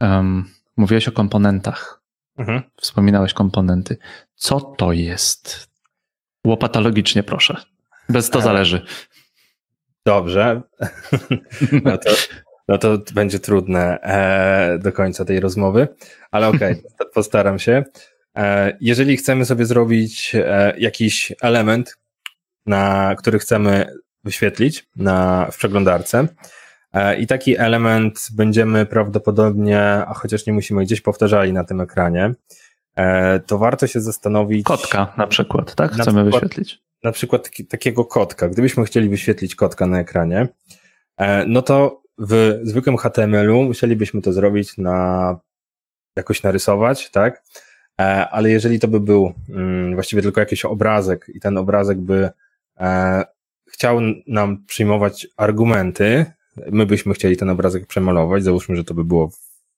[0.00, 2.02] Um, mówiłeś o komponentach.
[2.38, 2.62] Mhm.
[2.80, 3.96] Wspominałeś komponenty.
[4.34, 5.70] Co to jest?
[6.46, 7.62] Łopatologicznie proszę.
[8.08, 8.86] Bez to zależy.
[10.06, 10.60] Dobrze.
[11.84, 12.10] No to,
[12.68, 15.88] no to będzie trudne e, do końca tej rozmowy,
[16.30, 16.82] ale okej,
[17.14, 17.84] postaram się.
[18.36, 21.96] E, jeżeli chcemy sobie zrobić e, jakiś element,
[22.66, 23.86] na który chcemy
[24.24, 26.28] wyświetlić na, w przeglądarce.
[27.18, 32.34] I taki element będziemy prawdopodobnie, a chociaż nie musimy gdzieś powtarzali na tym ekranie,
[33.46, 34.64] to warto się zastanowić.
[34.64, 35.92] Kotka na przykład, tak?
[35.92, 36.82] Chcemy przykład, wyświetlić.
[37.02, 38.48] Na przykład taki, takiego kotka.
[38.48, 40.48] Gdybyśmy chcieli wyświetlić kotka na ekranie,
[41.16, 45.36] e, no to w zwykłym HTML-u musielibyśmy to zrobić na
[46.16, 47.42] jakoś narysować, tak?
[48.30, 52.30] Ale jeżeli to by był mm, właściwie tylko jakiś obrazek i ten obrazek by
[53.66, 59.30] chciał nam przyjmować argumenty, my byśmy chcieli ten obrazek przemalować, załóżmy, że to by było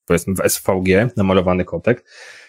[0.06, 2.04] powiedzmy w SVG namalowany kotek,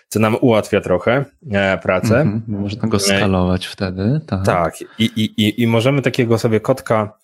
[0.08, 2.22] co nam ułatwia trochę e, pracę.
[2.22, 4.22] Mm -hmm, można go skalować e, wtedy.
[4.28, 4.82] Tak, tak.
[5.00, 7.18] I, i, i, możemy takiego sobie kotka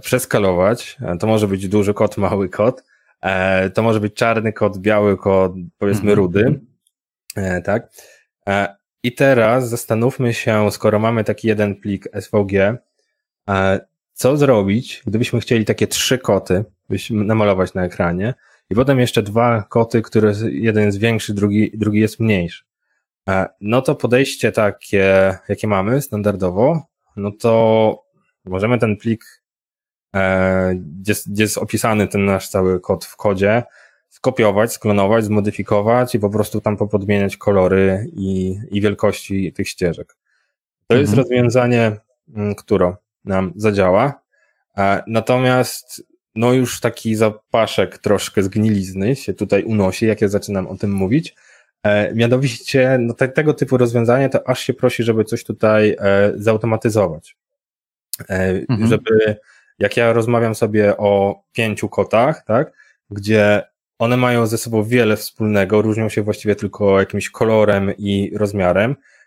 [0.00, 0.96] przeskalować.
[1.02, 2.84] E, to może być duży kot, mały kot.
[3.74, 6.16] To może być czarny kot, biały kot, powiedzmy -hmm.
[6.16, 6.60] rudy.
[7.64, 7.88] Tak.
[9.02, 12.76] I teraz zastanówmy się, skoro mamy taki jeden plik SVG,
[14.12, 16.64] co zrobić, gdybyśmy chcieli takie trzy koty
[17.10, 18.34] namalować na ekranie
[18.70, 22.64] i potem jeszcze dwa koty, które jeden jest większy, drugi, drugi jest mniejszy.
[23.28, 26.82] E, no to podejście takie, jakie mamy standardowo,
[27.16, 28.04] no to
[28.44, 29.42] możemy ten plik,
[30.14, 33.62] e, gdzie, gdzie jest opisany ten nasz cały kod w kodzie,
[34.08, 40.16] skopiować, sklonować, zmodyfikować i po prostu tam popodmieniać kolory i, i wielkości tych ścieżek.
[40.86, 41.00] To mhm.
[41.00, 41.96] jest rozwiązanie,
[42.34, 44.20] mm, które nam zadziała.
[44.78, 46.02] E, natomiast
[46.34, 51.34] no już taki zapaszek troszkę zgnilizny się tutaj unosi, jak ja zaczynam o tym mówić.
[51.82, 56.32] E, mianowicie no te, tego typu rozwiązanie to aż się prosi, żeby coś tutaj e,
[56.36, 57.36] zautomatyzować.
[58.28, 58.88] Mhm.
[58.88, 59.36] Żeby,
[59.78, 62.72] jak ja rozmawiam sobie o pięciu kotach, tak,
[63.10, 63.62] gdzie
[63.98, 69.17] one mają ze sobą wiele wspólnego, różnią się właściwie tylko jakimś kolorem i rozmiarem, E,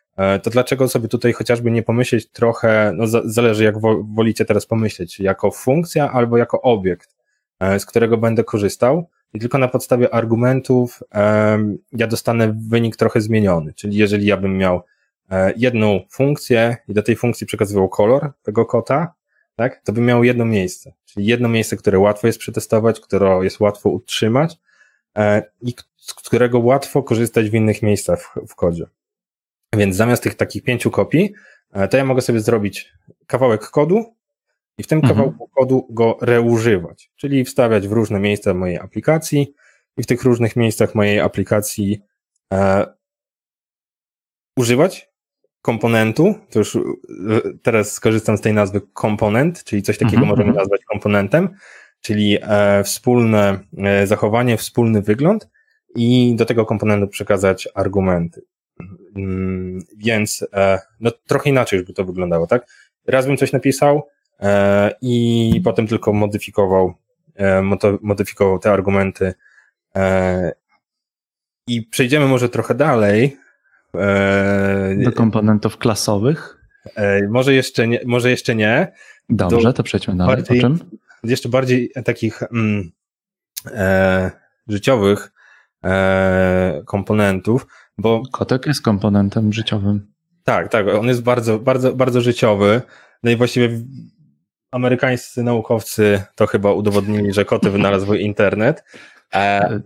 [0.43, 3.75] to dlaczego sobie tutaj chociażby nie pomyśleć trochę, no zależy jak
[4.15, 7.15] wolicie teraz pomyśleć, jako funkcja albo jako obiekt,
[7.59, 9.09] e, z którego będę korzystał.
[9.33, 10.99] I tylko na podstawie argumentów
[11.91, 14.81] ja dostanę wynik trochę zmieniony, czyli jeżeli ja bym miał
[15.29, 19.13] e, jedną funkcję i do tej funkcji przekazywał kolor tego kota,
[19.55, 23.59] tak, to bym miał jedno miejsce, czyli jedno miejsce, które łatwo jest przetestować, które jest
[23.59, 24.57] łatwo utrzymać
[25.61, 28.85] i z którego łatwo korzystać w innych miejscach w, w kodzie.
[29.75, 31.33] Więc zamiast tych takich pięciu kopii,
[31.71, 32.93] e, to ja mogę sobie zrobić
[33.27, 34.15] kawałek kodu
[34.77, 35.15] i w tym mhm.
[35.15, 39.53] kawałku kodu go reużywać, czyli wstawiać w różne miejsca mojej aplikacji
[39.97, 42.01] i w tych różnych miejscach mojej aplikacji
[42.53, 42.85] e,
[44.57, 45.11] używać
[45.61, 46.79] komponentu, to już e,
[47.63, 50.29] teraz skorzystam z tej nazwy komponent, czyli coś takiego mhm.
[50.29, 50.63] możemy mhm.
[50.63, 51.49] nazwać komponentem,
[52.01, 55.49] czyli e, wspólne e, zachowanie, wspólny wygląd
[55.95, 58.41] i do tego komponentu przekazać argumenty.
[59.15, 62.65] Mm, więc e, no, trochę inaczej już by to wyglądało, tak?
[63.07, 64.07] Raz bym coś napisał
[64.39, 66.93] e, i potem tylko modyfikował,
[67.35, 67.61] e,
[68.01, 69.33] modyfikował te argumenty.
[71.67, 73.37] I przejdziemy może trochę dalej.
[74.97, 76.57] Do komponentów klasowych?
[77.29, 77.99] Może jeszcze nie.
[78.05, 78.91] Może jeszcze nie.
[79.29, 80.35] Dobrze, Do to przejdźmy dalej.
[80.35, 80.79] Bardziej, po czym?
[81.23, 82.91] Jeszcze bardziej takich mm,
[83.65, 84.31] e,
[84.67, 85.31] życiowych
[85.83, 87.67] e, komponentów,
[88.01, 88.23] bo...
[88.31, 90.11] Kotek jest komponentem życiowym.
[90.43, 92.81] Tak, tak, on jest bardzo, bardzo, bardzo życiowy.
[93.23, 93.69] No i właściwie
[94.71, 98.83] amerykańscy naukowcy to chyba udowodnili, że koty wynalazły internet.
[99.33, 99.79] E,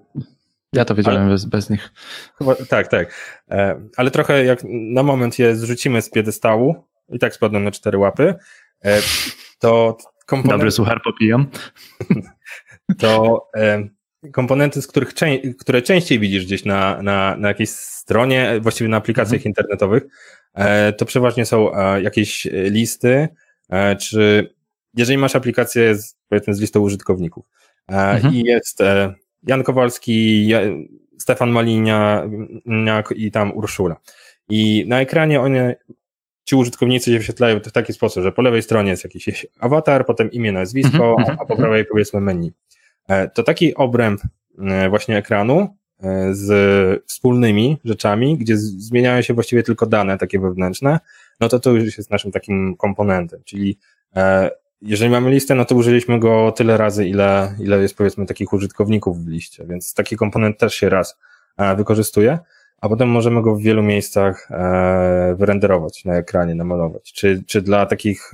[0.73, 1.91] ja to wiedziałem ale, bez, bez nich.
[2.37, 3.13] Chyba, tak, tak.
[3.51, 6.75] E, ale trochę jak na moment je zrzucimy z piedestału
[7.09, 8.35] i tak spadną na cztery łapy,
[8.85, 9.01] e,
[9.59, 10.59] to komponent...
[10.59, 11.47] Dobry suchar popijam.
[12.99, 13.83] To e,
[14.31, 15.13] komponenty, z których
[15.59, 19.49] które częściej widzisz gdzieś na, na, na jakiejś stronie, właściwie na aplikacjach mhm.
[19.49, 20.03] internetowych,
[20.53, 23.27] e, to przeważnie są e, jakieś listy,
[23.69, 24.49] e, czy
[24.93, 27.45] jeżeli masz aplikację z, powiedzmy z listą użytkowników
[27.87, 28.33] mhm.
[28.33, 28.79] i jest
[29.47, 30.49] Jan Kowalski,
[31.17, 33.95] Stefan Maliniak i tam Urszula.
[34.49, 35.75] I na ekranie one,
[36.45, 40.31] ci użytkownicy się wyświetlają w taki sposób, że po lewej stronie jest jakiś awatar, potem
[40.31, 41.37] imię, nazwisko, mhm.
[41.39, 42.53] a po prawej powiedzmy menu.
[43.07, 44.21] E, to taki obręb
[44.59, 45.59] e, właśnie ekranu
[46.03, 50.99] e, z wspólnymi rzeczami, gdzie zmieniają się właściwie tylko dane takie wewnętrzne,
[51.39, 53.79] no to to już jest naszym takim komponentem, czyli
[54.81, 59.25] jeżeli mamy listę, no to użyliśmy go tyle razy, ile, ile jest powiedzmy takich użytkowników
[59.25, 61.17] w liście, więc taki komponent też się raz
[61.77, 62.39] wykorzystuje,
[62.81, 64.49] a potem możemy go w wielu miejscach
[65.37, 67.13] wyrenderować na ekranie, namalować.
[67.13, 68.31] Czy, czy dla takich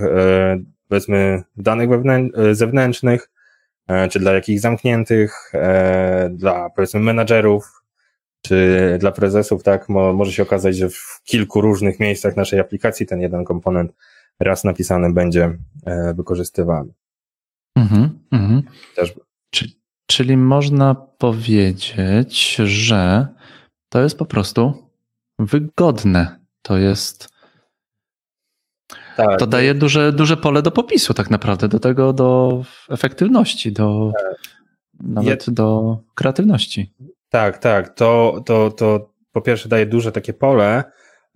[0.88, 1.90] powiedzmy danych
[2.52, 3.31] zewnętrznych,
[4.10, 7.84] czy dla jakich zamkniętych, e, dla powiedzmy menadżerów,
[8.42, 13.22] czy dla prezesów, tak, może się okazać, że w kilku różnych miejscach naszej aplikacji ten
[13.22, 13.92] jeden komponent
[14.40, 15.58] raz napisany będzie
[16.16, 16.94] wykorzystywany.
[17.76, 18.64] Mhm, mhm.
[19.50, 23.28] Czyli, czyli można powiedzieć, że
[23.90, 24.88] to jest po prostu
[25.40, 26.40] wygodne.
[26.62, 27.31] To jest.
[29.17, 34.12] Tak, to daje duże, duże pole do popisu, tak naprawdę, do tego, do efektywności, do
[34.17, 34.36] tak.
[35.00, 35.54] nawet Je...
[35.54, 36.93] do kreatywności.
[37.30, 37.95] Tak, tak.
[37.95, 40.84] To, to, to po pierwsze daje duże takie pole,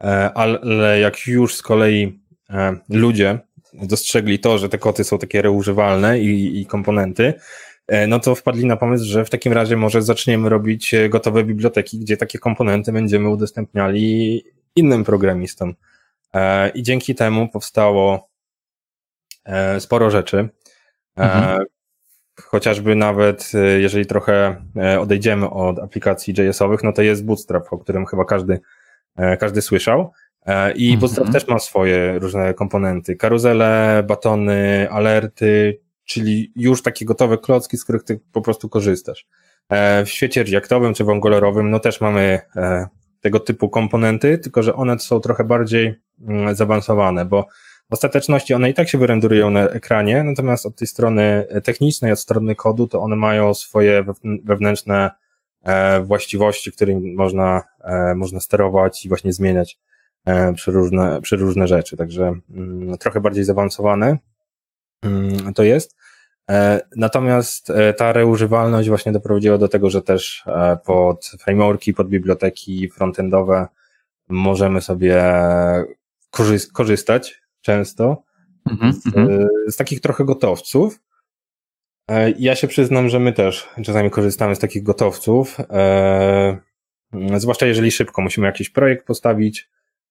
[0.01, 3.39] e, ale jak już z kolei e, ludzie
[3.73, 7.33] dostrzegli to, że te koty są takie reużywalne i, i komponenty,
[7.87, 11.99] e, no to wpadli na pomysł, że w takim razie może zaczniemy robić gotowe biblioteki,
[11.99, 14.43] gdzie takie komponenty będziemy udostępniali
[14.75, 15.75] innym programistom.
[16.73, 18.29] I dzięki temu powstało
[19.79, 20.49] sporo rzeczy.
[21.15, 21.65] Mhm.
[22.41, 24.65] Chociażby nawet, jeżeli trochę
[24.99, 28.59] odejdziemy od aplikacji JS-owych, no to jest Bootstrap, o którym chyba każdy,
[29.39, 30.11] każdy słyszał.
[30.45, 30.99] E, I mhm.
[30.99, 33.15] Bootstrap też ma swoje różne komponenty.
[33.15, 39.27] Karuzele, batony, alerty, czyli już takie gotowe klocki, z których ty po prostu korzystasz.
[39.69, 42.87] E, w świecie reactowym czy w angularowym, no też mamy e,
[43.21, 45.95] tego typu komponenty, tylko że one są trochę bardziej
[46.53, 47.47] zaawansowane, bo
[47.89, 52.19] w ostateczności one i tak się wyrenderują na ekranie, natomiast od tej strony technicznej, od
[52.19, 54.05] strony kodu, to one mają swoje
[54.43, 55.11] wewnętrzne
[56.03, 57.63] właściwości, którymi można,
[58.15, 59.77] można sterować i właśnie zmieniać
[60.25, 64.17] E, przeróżne, przeróżne rzeczy, także mm, trochę bardziej zaawansowane
[65.03, 65.95] mm, to jest.
[66.49, 70.43] E, natomiast e, ta reużywalność właśnie doprowadziła do tego, że też
[70.85, 73.67] pod frameworki, pod biblioteki frontendowe
[74.29, 75.23] możemy sobie
[76.73, 78.23] korzystać często
[78.69, 79.47] -hmm, z, mhm.
[79.67, 80.99] z, takich trochę gotowców.
[82.37, 85.57] Ja się przyznam, że my też czasami korzystamy z takich gotowców,
[87.37, 89.69] zwłaszcza jeżeli szybko musimy jakiś projekt postawić,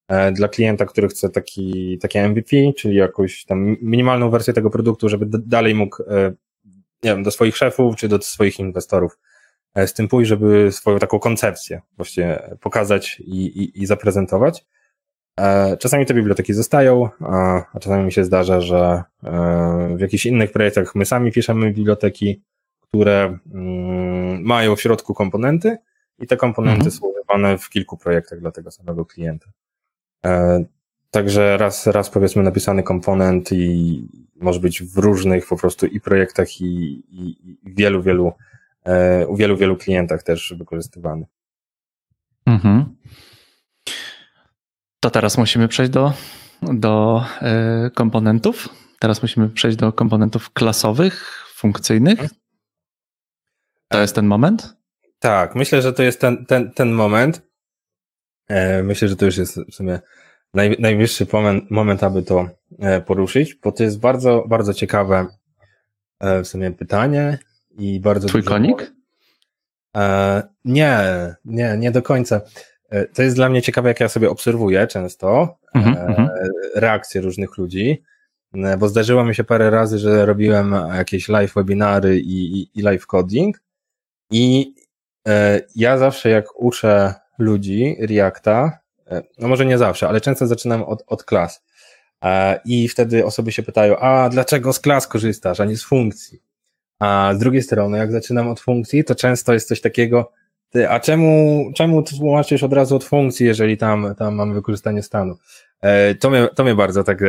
[0.09, 5.09] E, dla klienta, który chce taki, takie MVP, czyli jakąś tam minimalną wersję tego produktu,
[5.09, 6.33] żeby dalej mógł, e,
[7.03, 9.19] nie wiem, do swoich szefów czy do swoich inwestorów
[9.75, 14.65] e, z tym pójść, żeby swoją taką koncepcję właśnie pokazać i, i, i zaprezentować.
[15.79, 17.09] Czasami te biblioteki zostają,
[17.73, 19.03] a czasami mi się zdarza, że
[19.97, 22.43] w jakichś innych projektach my sami piszemy biblioteki,
[22.81, 25.77] które mm, mają w środku komponenty
[26.19, 26.91] i te komponenty mhm.
[26.91, 29.47] są używane w kilku projektach dla tego samego klienta.
[30.27, 30.65] E,
[31.11, 36.61] także raz, raz powiedzmy napisany komponent i może być w różnych po prostu i projektach
[36.61, 36.65] i,
[37.09, 38.33] i, i wielu, wielu,
[38.85, 41.27] e, u wielu, wielu klientach też wykorzystywany.
[42.47, 42.97] Mhm.
[45.05, 46.13] To teraz musimy przejść do,
[46.63, 48.69] do e, komponentów.
[48.99, 52.21] Teraz musimy przejść do komponentów klasowych, funkcyjnych.
[53.89, 54.77] To jest ten moment?
[55.19, 57.43] Tak, myślę, że to jest ten, ten, ten moment.
[58.49, 60.01] E, myślę, że to już jest w sumie
[60.55, 65.27] naj, najwyższy moment, moment, aby to e, poruszyć, bo to jest bardzo, bardzo ciekawe
[66.21, 67.39] w sumie pytanie
[67.71, 68.29] i bardzo.
[68.29, 68.93] Twój konik?
[70.65, 70.99] Nie,
[71.45, 72.41] nie, nie do końca.
[73.15, 76.29] To jest dla mnie ciekawe, jak ja sobie obserwuję często mm-hmm.
[76.75, 78.03] reakcje różnych ludzi,
[78.79, 83.07] bo zdarzyło mi się parę razy, że robiłem jakieś live webinary i, i, i live
[83.07, 83.63] coding
[84.31, 84.75] i
[85.77, 91.05] ja zawsze jak uczę ludzi Reacta, e, no może nie zawsze, ale często zaczynam od,
[91.07, 91.65] od klas.
[92.25, 96.43] E, I wtedy osoby się pytają, a dlaczego z klas korzystasz, a nie z funkcji?
[96.99, 100.33] A z drugiej strony, jak zaczynam od funkcji, to często jest coś takiego,
[100.75, 105.37] ty, a czemu, czemu tłumaczysz od razu od funkcji, jeżeli tam, tam mamy wykorzystanie stanu?
[105.81, 107.23] E, to mnie, to mnie bardzo tak,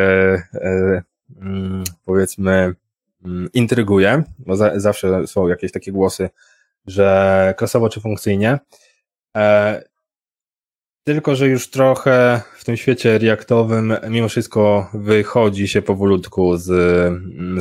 [1.41, 2.75] mm, powiedzmy,
[3.25, 6.29] mm, intryguje, bo za, zawsze są jakieś takie głosy,
[6.88, 8.60] że klasowo czy funkcyjnie.
[11.03, 16.65] Tylko, że już trochę w tym świecie reaktowym mimo wszystko wychodzi się powolutku z,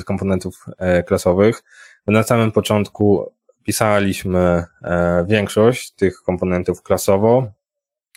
[0.00, 1.62] z komponentów e, klasowych.
[2.06, 3.32] Na samym początku
[3.64, 7.52] pisaliśmy e, większość tych komponentów klasowo.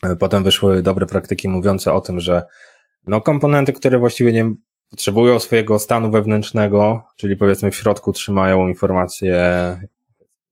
[0.04, 2.44] E, potem wyszły dobre praktyki mówiące o tym, że
[3.08, 4.54] no komponenty, które właściwie nie
[4.90, 9.38] potrzebują swojego stanu wewnętrznego, czyli powiedzmy w środku trzymają informacje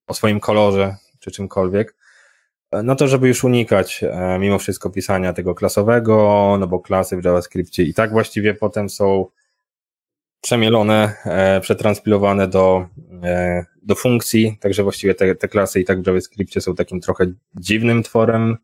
[0.07, 1.95] o swoim kolorze czy czymkolwiek,
[2.83, 7.23] no to żeby już unikać e, mimo wszystko pisania tego klasowego, no bo klasy w
[7.23, 9.25] JavaScriptie i tak właściwie potem są
[10.45, 12.87] przemielone, e, przetranspilowane do,
[13.23, 17.25] e, do funkcji, także właściwie te, te klasy i tak w JavaScriptie są takim trochę
[17.55, 18.57] dziwnym tworem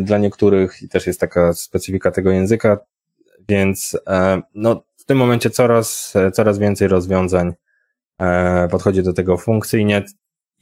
[0.00, 2.78] dla niektórych i też jest taka specyfika tego języka,
[3.48, 3.98] więc
[4.54, 7.52] no, w tym momencie coraz, coraz więcej rozwiązań
[8.70, 10.04] podchodzi do tego funkcyjnie.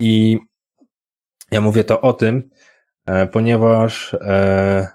[0.01, 0.39] I
[1.51, 2.51] ja mówię to o tym,
[3.07, 4.89] e, ponieważ, e,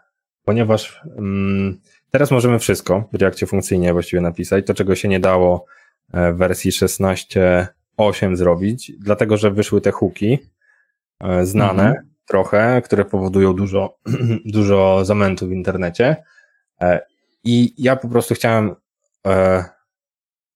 [0.43, 1.81] ponieważ mm,
[2.11, 5.65] teraz możemy wszystko w Reakcie funkcyjnie właściwie napisać, to czego się nie dało
[6.13, 10.39] w wersji 16.8 zrobić, dlatego że wyszły te hooki
[11.43, 12.09] znane mhm.
[12.27, 13.97] trochę, które powodują dużo,
[14.45, 16.15] dużo zamętu w internecie
[17.43, 18.75] i ja po prostu chciałem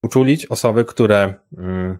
[0.02, 1.98] uczulić osoby, które mm,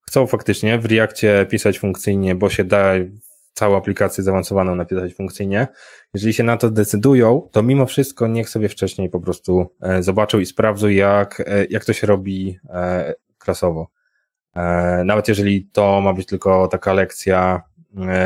[0.00, 2.92] chcą faktycznie w Reakcie pisać funkcyjnie, bo się da
[3.56, 5.68] całą aplikację zaawansowaną napisać funkcyjnie.
[6.14, 10.38] Jeżeli się na to decydują, to mimo wszystko niech sobie wcześniej po prostu e, zobaczą
[10.38, 13.90] i sprawdzą, jak, e, jak to się robi e, klasowo.
[15.04, 17.62] Nawet jeżeli to ma być tylko taka lekcja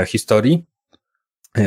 [0.06, 0.66] historii,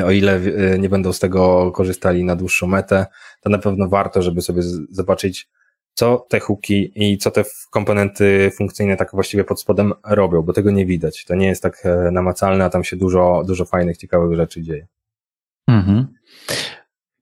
[0.06, 0.40] o ile
[0.80, 3.06] nie będą z tego korzystali na dłuższą metę,
[3.42, 5.50] to na pewno warto, żeby sobie zobaczyć,
[5.94, 10.72] co te hooki i co te komponenty funkcyjne tak właściwie pod spodem robią, bo tego
[10.72, 11.26] nie widać.
[11.26, 14.88] To nie jest tak e, namacalne, a tam się dużo, dużo fajnych, ciekawych rzeczy dzieje.
[15.68, 16.08] Mhm.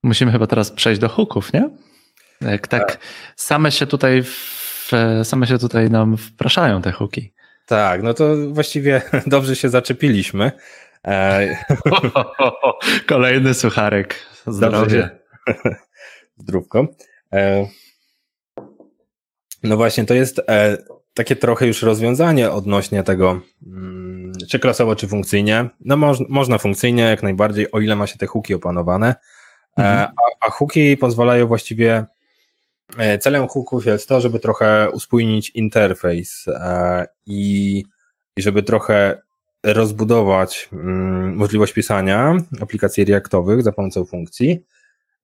[0.04, 1.70] Musimy chyba teraz przejść do hooków, nie?
[2.42, 3.00] Jak tak, tak.
[3.36, 4.92] same się tutaj w,
[5.24, 7.34] same się tutaj nam wpraszają te hooki.
[7.66, 10.52] Tak, no to właściwie dobrze się zaczepiliśmy.
[11.08, 11.58] E...
[13.08, 14.16] Kolejny sucharek.
[14.48, 15.10] Zdrowie.
[16.38, 16.88] Zdrówko.
[17.34, 17.68] E...
[19.64, 20.78] No właśnie, to jest e,
[21.14, 25.70] takie trochę już rozwiązanie odnośnie tego, mm, czy klasowo, czy funkcyjnie.
[25.80, 29.16] No moż, można funkcyjnie jak najbardziej, o ile ma się te hooki opanowane.
[29.78, 30.10] E, mhm.
[30.10, 32.06] a, a hooki pozwalają właściwie,
[32.98, 37.84] e, celem hooków jest to, żeby trochę uspójnić interfejs e, i,
[38.38, 39.22] i żeby trochę
[39.64, 44.66] rozbudować mm, możliwość pisania aplikacji reaktowych za pomocą funkcji.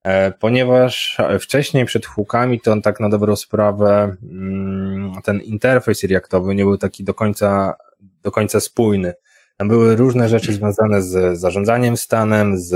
[0.07, 6.55] E, ponieważ wcześniej przed hookami to on tak na dobrą sprawę mm, ten interfejs reaktowy
[6.55, 7.75] nie był taki do końca,
[8.23, 9.13] do końca spójny.
[9.57, 12.69] Tam były różne rzeczy związane z zarządzaniem stanem, z,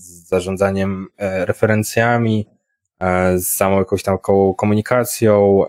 [0.00, 2.46] z zarządzaniem e, referencjami,
[3.00, 4.18] e, z samą jakąś tam
[4.56, 5.62] komunikacją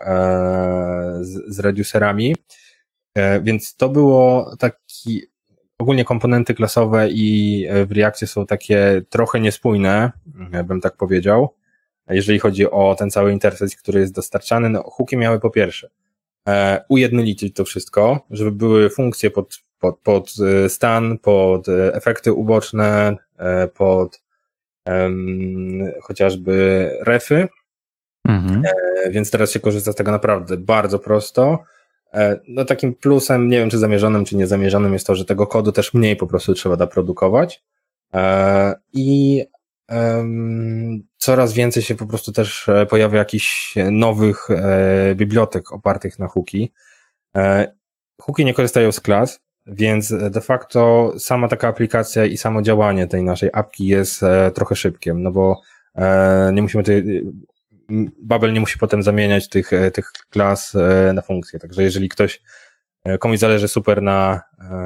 [1.22, 2.36] z, z reducerami.
[3.42, 5.22] Więc to było taki
[5.78, 10.12] ogólnie komponenty klasowe i e, w Reakcie są takie trochę niespójne,
[10.66, 11.54] bym tak powiedział,
[12.10, 14.70] jeżeli chodzi o ten cały interfejs, który jest dostarczany.
[14.70, 15.90] No, hooki miały po pierwsze
[16.48, 20.34] e, ujednolicić to wszystko, żeby były funkcje pod, pod, pod
[20.66, 23.16] e, stan, pod efekty uboczne,
[23.74, 24.22] pod
[24.86, 27.48] um, chociażby refy,
[28.28, 28.64] mhm.
[29.10, 31.64] więc teraz się korzysta z tego naprawdę bardzo prosto.
[32.14, 35.72] E, no takim plusem, nie wiem czy zamierzonym, czy niezamierzonym jest to, że tego kodu
[35.72, 37.64] też mniej po prostu trzeba naprodukować
[38.14, 39.46] e, i
[41.18, 44.48] coraz więcej się po prostu też e, pojawia jakichś nowych
[45.16, 46.74] bibliotek opartych na hooki.
[48.22, 53.24] Hooki nie korzystają z klas, więc de facto sama taka aplikacja i samo działanie tej
[53.24, 54.22] naszej apki jest
[54.54, 55.62] trochę szybkiem, no bo
[56.54, 57.24] nie musimy tutaj
[58.20, 61.60] Babel nie musi potem zamieniać tych, e, tych klas e, na funkcje.
[61.60, 62.42] Także jeżeli ktoś,
[63.04, 64.42] e, komuś zależy super na,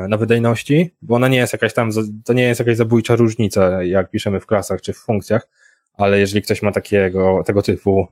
[0.09, 1.89] na wydajności, bo ona nie jest jakaś tam,
[2.25, 5.47] to nie jest jakaś zabójcza różnica, jak piszemy w klasach czy w funkcjach,
[5.93, 8.07] ale jeżeli ktoś ma takiego, tego typu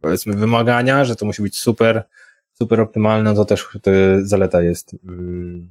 [0.00, 2.04] powiedzmy wymagania, że to musi być super,
[2.52, 3.90] super optymalne, to też to
[4.22, 5.68] zaleta jest mm,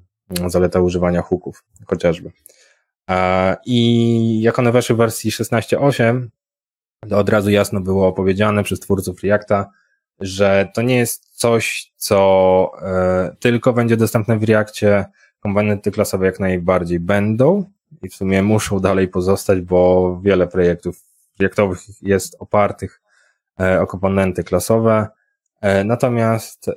[0.47, 2.31] zaleta używania hooków chociażby.
[3.65, 6.27] I jak one weszły w wersji 16.8,
[7.09, 9.71] to od razu jasno było opowiedziane przez twórców Reacta,
[10.19, 15.05] że to nie jest coś, co e, tylko będzie dostępne w Reakcie.
[15.39, 17.63] Komponenty klasowe jak najbardziej będą
[18.03, 21.03] i w sumie muszą dalej pozostać, bo wiele projektów
[21.39, 23.01] Reaktowych jest opartych
[23.59, 25.07] e, o komponenty klasowe.
[25.61, 26.71] E, natomiast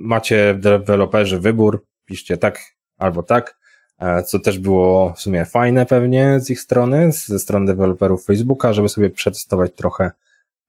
[0.00, 2.60] macie deweloperzy wybór, piszcie tak
[2.98, 3.58] albo tak.
[3.98, 8.72] E, co też było w sumie fajne pewnie z ich strony, ze strony deweloperów Facebooka,
[8.72, 10.10] żeby sobie przetestować trochę,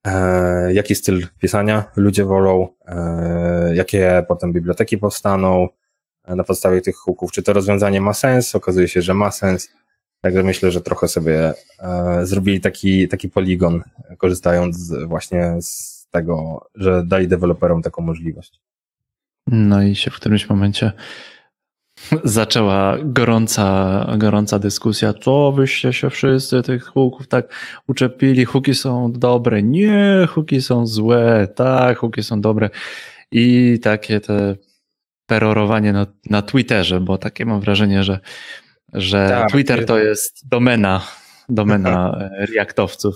[0.07, 5.67] e, jaki styl pisania ludzie wolą, e, jakie potem biblioteki powstaną
[6.28, 7.32] na podstawie tych hooków.
[7.32, 8.55] Czy to rozwiązanie ma sens?
[8.55, 9.69] Okazuje się, że ma sens.
[10.21, 11.53] Także myślę, że trochę sobie
[12.23, 13.84] zrobili taki, taki poligon,
[14.17, 18.59] korzystając właśnie z tego, że dali deweloperom taką możliwość.
[19.47, 20.91] No i się w którymś momencie
[22.24, 27.54] zaczęła gorąca, gorąca dyskusja, co wyście się wszyscy tych huków tak
[27.88, 32.70] uczepili, huki są dobre, nie, huki są złe, tak, huki są dobre
[33.32, 34.56] i takie te
[35.26, 38.20] perorowanie na, na Twitterze, bo takie mam wrażenie, że,
[38.93, 41.02] że tak, Twitter to jest domena,
[41.50, 42.20] domena
[42.56, 43.16] reaktowców.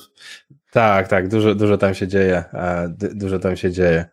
[0.72, 4.06] Tak, tak, dużo, dużo tam się dzieje, e, dużo tam się dzieje.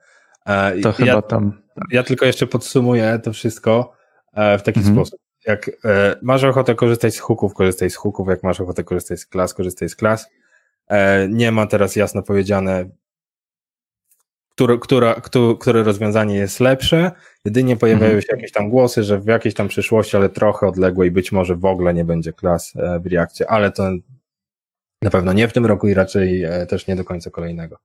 [0.46, 1.62] E, to ja, chyba tam.
[1.90, 3.97] Ja tylko jeszcze podsumuję to wszystko.
[4.38, 4.96] E, w taki mhm.
[4.96, 5.20] sposób.
[5.46, 9.26] Jak e, masz ochotę korzystać z hooków, korzystaj z hooków, jak masz ochotę korzystać z
[9.26, 10.30] klas, korzystaj z klas.
[10.88, 12.88] E, nie ma teraz jasno powiedziane,
[14.50, 17.10] które, która, które, które rozwiązanie jest lepsze.
[17.44, 18.22] Jedynie pojawiają Mhm.
[18.22, 21.64] się jakieś tam głosy, że w jakiejś tam przyszłości, ale trochę odległej, być może w
[21.64, 23.90] ogóle nie będzie klas w Reakcie, ale to
[25.02, 27.78] na pewno nie w tym roku i raczej też nie do końca kolejnego.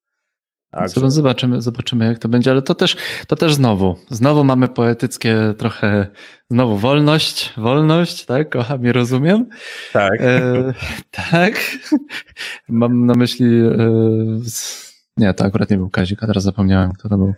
[0.73, 2.95] Także- Zob- Zobaczymy, zobaczymy, jak to będzie, ale to też,
[3.27, 3.95] to też znowu.
[4.09, 6.07] Znowu mamy poetyckie trochę,
[6.49, 8.49] znowu wolność, wolność, tak?
[8.49, 9.49] Kocham i rozumiem.
[9.93, 10.21] tak.
[10.21, 10.73] E,
[11.31, 11.53] tak.
[12.69, 13.45] Mam na myśli.
[13.61, 13.87] E,
[15.17, 17.33] nie, to akurat nie był Kazik, a teraz zapomniałem, kto to był.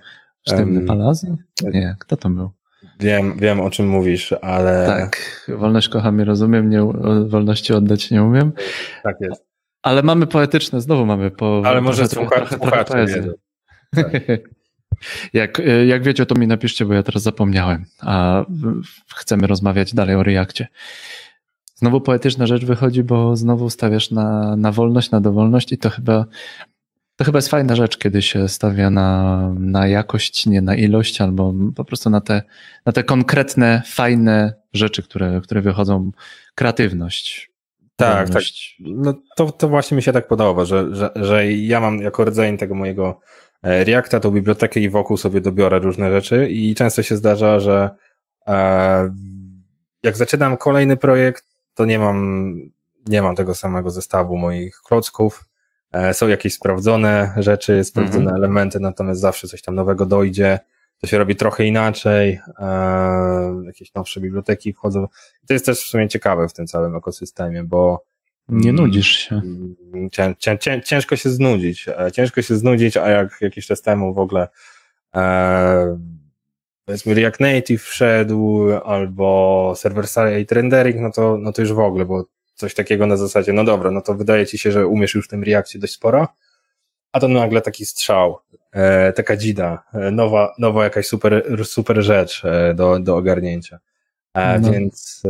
[0.48, 1.38] Sztywny Em, Palazy?
[1.74, 2.52] Nie, kto to był?
[3.00, 5.46] Wiem, wiem o czym mówisz, ale Tak.
[5.58, 6.82] Wolność kocham i rozumiem, nie,
[7.28, 8.52] wolności oddać nie umiem.
[9.04, 9.46] tak jest.
[9.86, 11.62] Ale mamy poetyczne, znowu mamy po.
[11.66, 13.32] Ale może trochę, słucha- trochę, wiedzą.
[15.34, 18.46] Jak, jak wiecie, to mi napiszcie, bo ja teraz zapomniałem, a
[19.16, 20.68] chcemy rozmawiać dalej o Reakcie.
[21.76, 26.26] Znowu poetyczna rzecz wychodzi, bo znowu stawiasz na, na wolność, na dowolność i to chyba,
[27.16, 31.54] to chyba jest fajna rzecz, kiedy się stawia na, na jakość, nie na ilość, albo
[31.76, 32.42] po prostu na te,
[32.86, 36.12] na te konkretne, fajne rzeczy, które, które wychodzą.
[36.56, 37.55] Kreatywność.
[37.96, 38.43] Tak, tak.
[38.80, 42.58] No to, to właśnie mi się tak podoba, że, że, że ja mam jako rdzeń
[42.58, 43.20] tego mojego
[43.64, 47.89] e, Reacta tą bibliotekę i wokół sobie dobiorę różne rzeczy i często się zdarza, że
[48.48, 49.14] e,
[50.04, 52.56] jak zaczynam kolejny projekt, to nie mam,
[53.08, 55.46] nie mam tego samego zestawu moich klocków.
[55.91, 58.38] E, są jakieś sprawdzone rzeczy, sprawdzone Mhm.
[58.38, 60.60] elementy, natomiast zawsze coś tam nowego dojdzie.
[61.02, 65.08] To się robi trochę inaczej, e, jakieś nowsze biblioteki wchodzą.
[65.48, 68.04] To jest też w sumie ciekawe w tym całym ekosystemie, bo
[68.50, 68.82] Nie Mm.
[68.86, 69.36] nudzisz się.
[69.36, 71.88] Mm, Cię, cię, cię, ciężko się znudzić.
[71.88, 74.48] E, Ciężko się znudzić, a jak jakiś czas temu w ogóle
[75.16, 76.00] e,
[76.86, 82.26] powiedzmy React Native wszedł albo server-side rendering, no to, no to już w ogóle, bo
[82.54, 85.30] coś takiego na zasadzie, no dobra, no to wydaje ci się, że umiesz już w
[85.30, 86.28] tym Reakcie dość sporo,
[87.12, 88.38] a to nagle taki strzał,
[89.15, 93.80] taka dzida, e, nowa, nowa jakaś super, super rzecz e, do, do ogarnięcia.
[94.34, 94.71] E, No.
[94.71, 95.23] Więc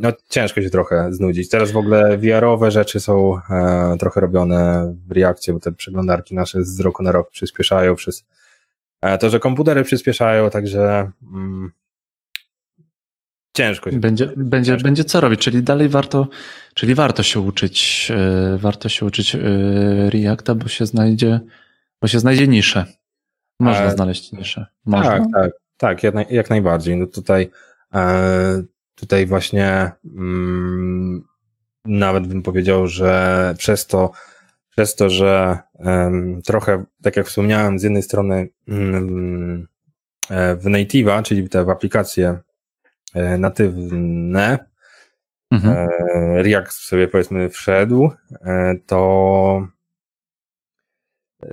[0.00, 1.48] no, ciężko się trochę znudzić.
[1.48, 6.64] Teraz w ogóle VR-owe rzeczy są e, trochę robione w Reakcie, bo te przeglądarki nasze
[6.64, 8.24] z roku na rok przyspieszają przez
[9.00, 11.72] e, to, że komputery przyspieszają, także mm,
[13.56, 14.00] ciężko się.
[14.00, 14.84] Będzie, będzie, Ciężko.
[14.84, 16.28] będzie co robić, czyli dalej warto,
[16.74, 19.40] czyli warto się uczyć, e, warto się uczyć e,
[20.10, 21.40] Reacta, bo się znajdzie,
[22.02, 22.84] bo się znajdzie niszę.
[23.60, 24.66] Można E, znaleźć niszę.
[24.84, 25.10] Można.
[25.10, 26.96] Tak, tak, tak, jak, naj, jak najbardziej.
[26.96, 27.50] No tutaj,
[27.94, 28.62] e,
[28.94, 31.24] tutaj właśnie mm,
[31.84, 34.12] nawet bym powiedział, że przez to,
[34.70, 38.48] przez to, że em, trochę, tak jak wspomniałem, z jednej strony
[40.30, 42.38] e, w native'a, czyli te w aplikacje
[43.14, 44.72] e, natywne,
[45.52, 45.88] Mhm.
[46.42, 48.10] React sobie powiedzmy wszedł,
[48.86, 49.66] to,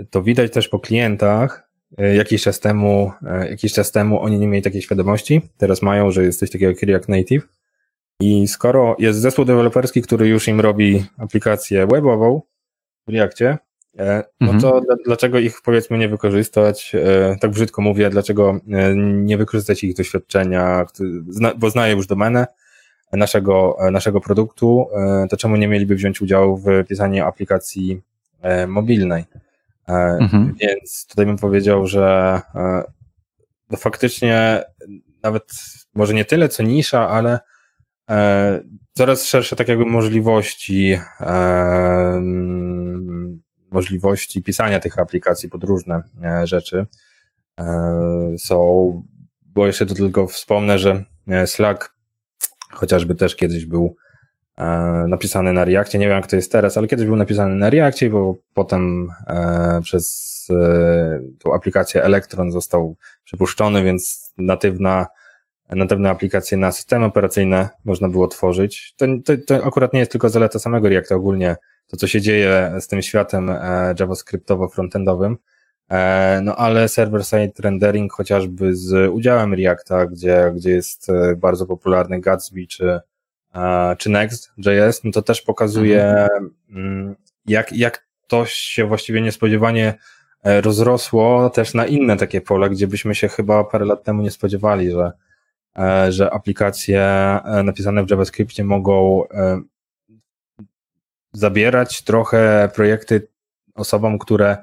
[0.10, 1.70] to widać też po klientach.
[1.98, 5.42] e, Jakiś czas temu, e, jakiś czas temu oni nie mieli takiej świadomości.
[5.58, 7.48] Teraz mają, że jest coś takiego jak React Native.
[8.20, 12.42] I skoro jest zespół deweloperski, który już im robi aplikację webową
[13.08, 13.58] w Reactie,
[14.00, 14.62] e, no Mhm.
[14.62, 16.96] to dla- dlaczego ich powiedzmy nie wykorzystać,
[17.42, 18.60] tak brzydko mówię, dlaczego
[19.04, 20.86] nie wykorzystać ich doświadczenia,
[21.58, 22.48] bo znają już domenę,
[23.14, 24.88] naszego, naszego produktu,
[25.30, 28.02] to czemu nie mieliby wziąć udziału w pisaniu aplikacji
[28.68, 29.24] mobilnej?
[29.90, 30.56] E, Mhm.
[30.62, 32.84] Więc tutaj bym powiedział, że e,
[33.70, 34.64] no faktycznie
[35.24, 35.44] nawet
[35.96, 37.40] może nie tyle co nisza, ale
[38.10, 38.62] e,
[38.94, 46.04] coraz szersze tak jakby możliwości mm, możliwości pisania tych aplikacji pod różne
[46.44, 46.86] rzeczy
[48.38, 48.58] są,
[49.46, 51.04] bo jeszcze to tylko wspomnę, że
[51.46, 51.94] Slack
[52.72, 53.96] chociażby też kiedyś był
[55.08, 56.00] napisany na Reactie.
[56.00, 59.80] Nie wiem, jak to jest teraz, ale kiedyś był napisany na Reactie, bo potem e,
[59.84, 65.08] przez e, tą aplikację Electron został przypuszczony, więc natywna,
[65.70, 68.94] natywne aplikacje na systemy operacyjne można było tworzyć.
[68.98, 71.56] To, to, to akurat nie jest tylko zaleta samego Reacta, ogólnie
[71.88, 75.36] to, co się dzieje z tym światem e, javascriptowo-frontendowym,
[75.90, 82.20] E, No ale server-side rendering chociażby z udziałem Reacta, gdzie, gdzie jest e, bardzo popularny
[82.22, 83.02] Gatsby czy, e,
[83.98, 86.28] czy Next.js, no to też pokazuje,
[86.70, 89.94] mm, jak, jak to się właściwie niespodziewanie
[90.44, 94.32] e, rozrosło też na inne takie pola, gdzie byśmy się chyba parę lat temu nie
[94.32, 95.12] spodziewali, że,
[95.78, 99.24] e, że aplikacje e, napisane w JavaScriptie mogą
[101.34, 103.28] zabierać trochę projekty
[103.76, 104.58] osobom, które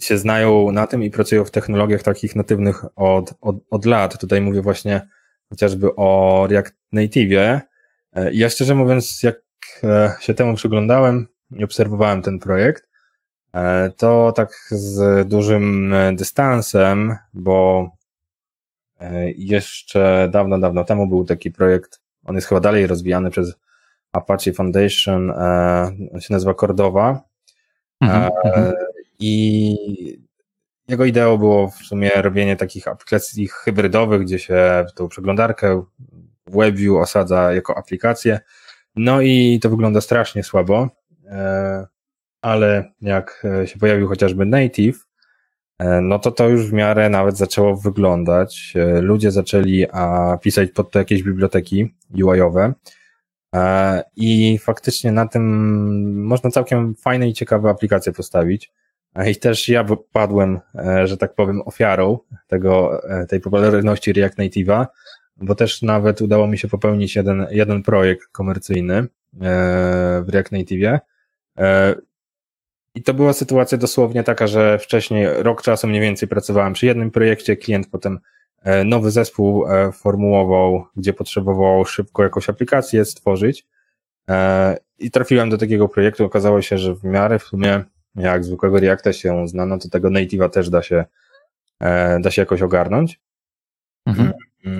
[0.00, 4.20] się znają na tym i pracują w technologiach takich natywnych od, od, od lat.
[4.20, 5.08] Tutaj mówię właśnie
[5.50, 7.60] chociażby o React Native'ie.
[8.12, 9.40] E, Ja szczerze mówiąc, jak
[9.84, 12.88] e, się temu przyglądałem, i obserwowałem ten projekt,
[13.54, 17.90] e, to tak z dużym dystansem, bo
[19.00, 23.54] e, jeszcze dawno, dawno temu był taki projekt, on jest chyba dalej rozwijany przez
[24.12, 25.36] Apache Foundation, e,
[26.14, 27.28] on się nazywa Cordova
[28.00, 28.72] Mhm, mhm.
[29.18, 30.20] i
[30.88, 35.84] jego ideą było w sumie robienie takich aplikacji hybrydowych, gdzie się tą przeglądarkę
[36.46, 38.40] WebView osadza jako aplikację.
[38.96, 40.88] No i to wygląda strasznie słabo,
[41.26, 41.86] e,
[42.42, 45.06] ale jak się pojawił chociażby Native,
[45.78, 48.72] e, no to to już w miarę nawet zaczęło wyglądać.
[48.76, 49.86] E, ludzie zaczęli
[50.42, 52.72] pisać pod to jakieś biblioteki UI-owe
[54.16, 58.72] i faktycznie na tym można całkiem fajne i ciekawe aplikacje postawić.
[59.26, 60.60] I też ja padłem,
[61.04, 64.86] że tak powiem, ofiarą tego, tej popularności React Native'a,
[65.40, 69.06] bo też nawet udało mi się popełnić jeden, jeden projekt komercyjny e,
[70.22, 71.00] w React Native.
[71.58, 71.94] E,
[72.94, 77.10] I to była sytuacja dosłownie taka, że wcześniej rok czasu mniej więcej pracowałem przy jednym
[77.10, 78.18] projekcie, klient potem
[78.62, 83.66] e, nowy zespół formułował, gdzie potrzebował szybko jakąś aplikację stworzyć
[84.98, 86.24] i trafiłem do takiego projektu.
[86.24, 87.84] Okazało się, że w miarę w sumie
[88.18, 91.04] jak zwykłego Reacta się zna, no to tego Native'a też da się,
[92.20, 93.20] da się jakoś ogarnąć.
[94.06, 94.32] Mhm.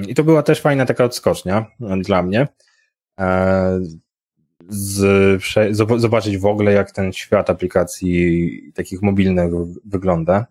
[0.09, 2.49] I to była też fajna taka odskocznia e, dla mnie.
[3.21, 3.81] E,
[4.69, 5.43] z,
[5.97, 9.53] zobaczyć w ogóle, jak ten świat aplikacji takich mobilnych
[9.85, 10.47] wygląda.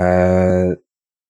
[0.00, 0.74] E,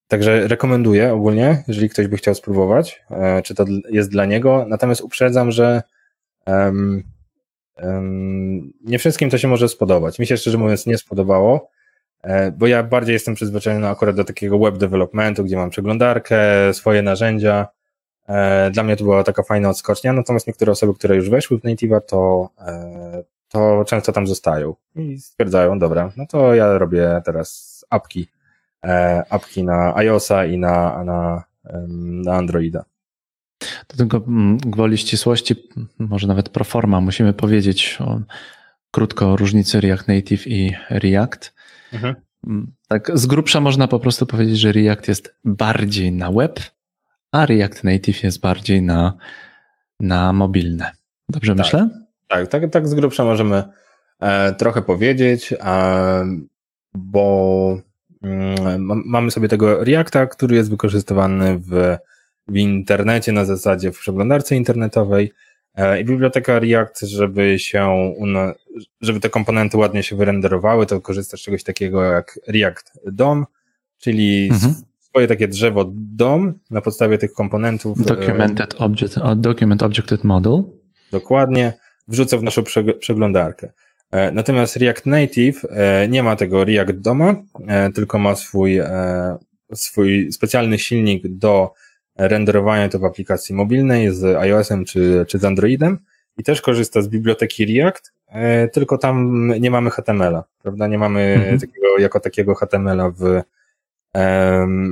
[0.09, 3.05] także rekomenduję ogólnie, jeżeli ktoś by chciał spróbować,
[3.45, 4.67] czy to jest dla niego.
[4.69, 5.83] Natomiast uprzedzam, że
[6.47, 7.03] um,
[8.85, 10.19] nie wszystkim to się może spodobać.
[10.19, 11.71] Mi się szczerze mówiąc nie spodobało.
[12.25, 16.39] E, bo ja bardziej jestem przyzwyczajony akurat do takiego web developmentu, gdzie mam przeglądarkę,
[16.75, 17.69] swoje narzędzia.
[18.29, 21.63] E, dla mnie to była taka fajna odskocznia, natomiast niektóre osoby, które już weszły w
[21.63, 27.85] Native'a, to, e, to często tam zostają i stwierdzają, dobra, no to ja robię teraz
[27.91, 28.29] apki,
[29.31, 31.45] apki na iOSa i na, na,
[32.25, 32.85] na Androida.
[33.89, 35.55] Do tego mm, gwoli ścisłości,
[35.99, 38.21] może nawet proforma, musimy powiedzieć o,
[38.91, 41.55] krótko o różnicy React Native i React.
[41.93, 42.15] Mhm.
[42.47, 46.61] Mm, tak, z grubsza można po prostu powiedzieć, że React jest bardziej na web,
[47.33, 49.13] a React Native jest bardziej na,
[50.01, 50.91] na mobilne.
[51.29, 51.89] Dobrze tak, myślę?
[52.29, 53.63] Tak, tak, tak z grubsza możemy
[54.21, 55.57] e, trochę powiedzieć, e,
[56.95, 57.79] bo
[58.23, 61.97] mm, mamy sobie tego Reacta, który jest wykorzystywany w,
[62.49, 65.33] w internecie na zasadzie w przeglądarce internetowej
[65.75, 68.13] e, i biblioteka React, żeby się
[69.01, 73.47] żeby te komponenty ładnie się wyrenderowały, to korzysta z czegoś takiego jak React DOM,
[73.99, 74.75] czyli mhm.
[75.01, 78.01] swoje takie drzewo DOM na podstawie tych komponentów.
[78.01, 80.63] E, Documented Object, Document Objected Model.
[81.13, 81.73] Dokładnie,
[82.09, 82.63] wrzucę w naszą
[83.01, 83.73] przeglądarkę.
[84.11, 85.63] E, natomiast React Native
[86.09, 87.35] nie ma tego React DOMa,
[87.95, 88.81] tylko ma swój,
[89.75, 91.73] swój specjalny silnik do
[92.19, 95.99] renderowania to w aplikacji mobilnej z iOS-em czy, czy z Androidem
[96.39, 100.87] i też korzysta z biblioteki React, E, tylko tam nie mamy HTML-a, prawda?
[100.87, 101.61] Nie mamy mhm.
[101.61, 103.43] takiego, jako takiego HTML-a w,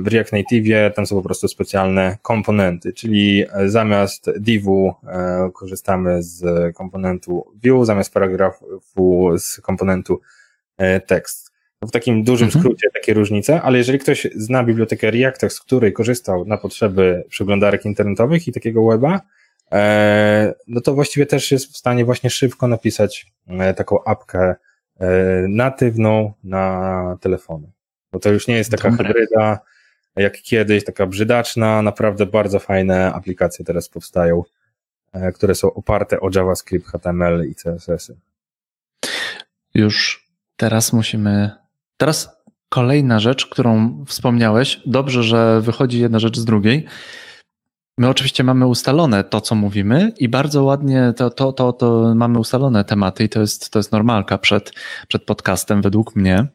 [0.03, 6.75] w React Native, tam są po prostu specjalne komponenty, czyli zamiast divu e, korzystamy z
[6.75, 10.21] komponentu view, zamiast paragrafu z komponentu
[10.77, 11.52] e, text.
[11.87, 12.63] W takim dużym mhm.
[12.63, 17.85] skrócie takie różnice, ale jeżeli ktoś zna bibliotekę React, z której korzystał na potrzeby przeglądarek
[17.85, 19.21] internetowych i takiego weba,
[19.73, 24.55] E, no to właściwie też jest w stanie właśnie szybko napisać e, taką apkę
[24.99, 25.07] e,
[25.49, 27.71] natywną na telefony.
[28.11, 29.07] Bo to już nie jest taka Dobre.
[29.07, 29.59] hybryda
[30.15, 34.43] jak kiedyś, taka brzydaczna, naprawdę bardzo fajne aplikacje teraz powstają,
[35.33, 38.15] które są oparte o JavaScript, HTML i CSS-y.
[39.73, 40.27] Już
[40.57, 41.62] teraz musimy.
[41.97, 44.81] Teraz kolejna rzecz, którą wspomniałeś.
[44.85, 46.85] Dobrze, że wychodzi jedna rzecz z drugiej.
[47.97, 52.39] My oczywiście mamy ustalone to, co mówimy i bardzo ładnie to, to, to, to mamy
[52.39, 54.71] ustalone tematy i to jest, to jest normalka przed,
[55.07, 56.47] przed podcastem według mnie.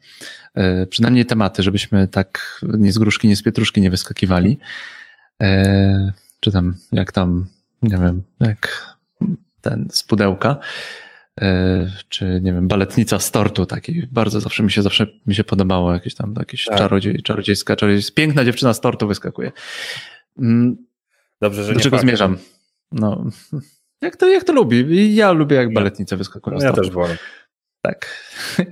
[0.54, 4.58] E, przynajmniej tematy, żebyśmy tak nie z gruszki, nie z pietruszki nie wyskakiwali.
[5.42, 7.46] E, czy tam, jak tam,
[7.82, 8.96] nie wiem, jak
[9.60, 10.56] ten z pudełka
[12.08, 15.92] czy nie wiem, baletnica z tortu, taki bardzo zawsze mi się zawsze mi się podobało,
[15.92, 16.78] jakieś tam jakieś tak.
[16.78, 19.52] czarodziej, czarodziejska, czarodziejska, piękna dziewczyna z tortu wyskakuje.
[20.38, 20.76] Mm,
[21.40, 22.38] Dobrze, że Do czego zmierzam?
[22.92, 23.24] No,
[24.02, 25.14] jak to, jak to lubi?
[25.14, 26.58] Ja lubię, jak baletnice wyskakują.
[26.58, 27.18] Ja też wolę.
[27.82, 28.06] Tak.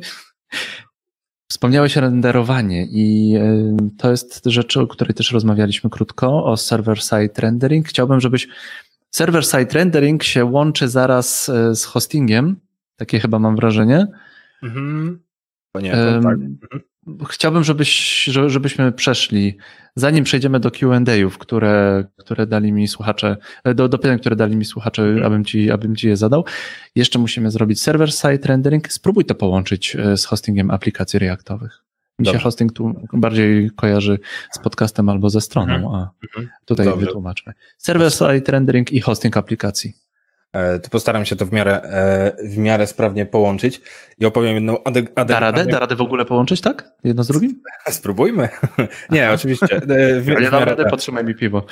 [1.50, 7.88] Wspomniałeś renderowanie i e, to jest rzecz, o której też rozmawialiśmy krótko, o server-side rendering.
[7.88, 8.48] Chciałbym, żebyś
[9.16, 12.56] server-side rendering się łączy zaraz e, z hostingiem
[12.96, 14.06] Takie chyba mam wrażenie.
[14.62, 15.20] Mhm.
[15.82, 15.90] Nie,
[16.22, 16.36] tak.
[17.30, 19.56] Chciałbym, żebyś, że- żebyśmy przeszli,
[19.96, 23.36] zanim przejdziemy do Q&A'ów, które, które dali mi słuchacze,
[23.74, 25.26] do, do pytań, które dali mi słuchacze, Mhm.
[25.26, 26.44] abym ci, abym ci je zadał.
[26.94, 28.92] Jeszcze musimy zrobić server-side rendering.
[28.92, 31.82] Spróbuj to połączyć e, z hostingiem aplikacji Reactowych.
[32.18, 32.44] Mi się Dobrze.
[32.44, 34.18] hosting tu bardziej kojarzy
[34.52, 35.94] z podcastem albo ze stroną, Mhm.
[35.94, 36.48] a Mhm.
[36.64, 37.06] tutaj Dobrze.
[37.06, 37.52] wytłumaczmy.
[37.78, 39.92] Server-side rendering i hosting aplikacji.
[40.52, 43.80] E, To postaram się to w miarę, e, w miarę sprawnie połączyć
[44.18, 45.66] i opowiem jedną adek- adek- Da radę?
[45.66, 46.90] Da radę w ogóle połączyć, tak?
[47.04, 47.62] Jedno z drugim?
[47.90, 48.48] Spróbujmy.
[49.10, 49.76] Nie, oczywiście.
[49.76, 50.90] e, W, Ja nie w dam radę, tak.
[50.90, 51.64] podtrzymaj mi piwo.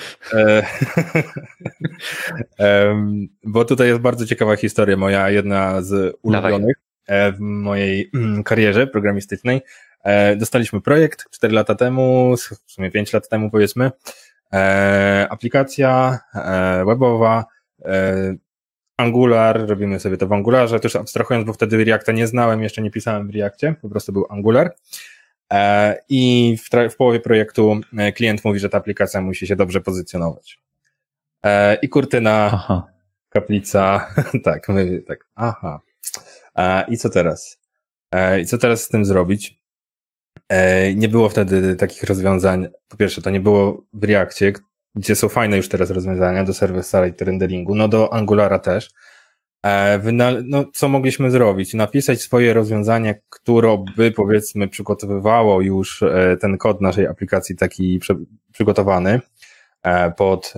[3.44, 6.76] Bo tutaj jest bardzo ciekawa historia, moja jedna z ulubionych
[7.06, 9.60] e, w mojej mm, karierze programistycznej.
[10.04, 12.34] E, Dostaliśmy projekt 4 lata temu,
[12.66, 13.90] w sumie 5 lat temu powiedzmy.
[14.52, 17.44] E, Aplikacja e, webowa,
[18.96, 22.90] Angular, robimy sobie to w Angularze, też abstrahując, bo wtedy Reacta nie znałem, jeszcze nie
[22.90, 24.74] pisałem w Reactie, po prostu był Angular.
[26.08, 27.80] I w, w połowie projektu
[28.14, 30.58] klient mówi, że ta aplikacja musi się dobrze pozycjonować.
[31.82, 32.86] I kurtyna, Aha.
[33.28, 34.10] kaplica,
[34.44, 35.80] tak, my, tak, aha.
[36.88, 37.58] I co teraz?
[38.42, 39.63] I co teraz z tym zrobić?
[40.48, 42.68] E, Nie było wtedy takich rozwiązań.
[42.88, 44.52] Po pierwsze, to nie było w Reakcie,
[44.94, 48.90] gdzie są fajne już teraz rozwiązania do server-side renderingu, no do Angulara też.
[49.66, 50.00] E,
[50.44, 51.74] no, co mogliśmy zrobić?
[51.74, 58.00] Napisać swoje rozwiązanie, które by powiedzmy przygotowywało już e, ten kod naszej aplikacji taki
[58.52, 59.20] przygotowany
[60.16, 60.54] pod,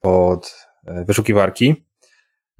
[0.00, 1.84] pod wyszukiwarki,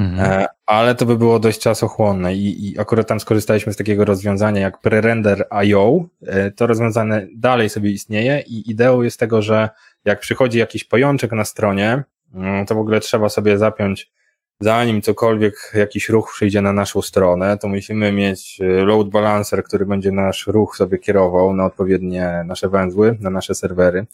[0.00, 0.30] Mhm.
[0.30, 4.60] E, ale to by było dość czasochłonne i, i akurat tam skorzystaliśmy z takiego rozwiązania
[4.60, 6.04] jak prerender.io.
[6.26, 9.68] E, To rozwiązanie dalej sobie istnieje i ideą jest tego, że
[10.04, 14.12] jak przychodzi jakiś pojączek na stronie, mm, to w ogóle trzeba sobie zapiąć,
[14.60, 19.86] zanim cokolwiek, jakiś ruch przyjdzie na naszą stronę, to musimy mieć e, load balancer, który
[19.86, 24.06] będzie nasz ruch sobie kierował na odpowiednie nasze węzły, na nasze serwery.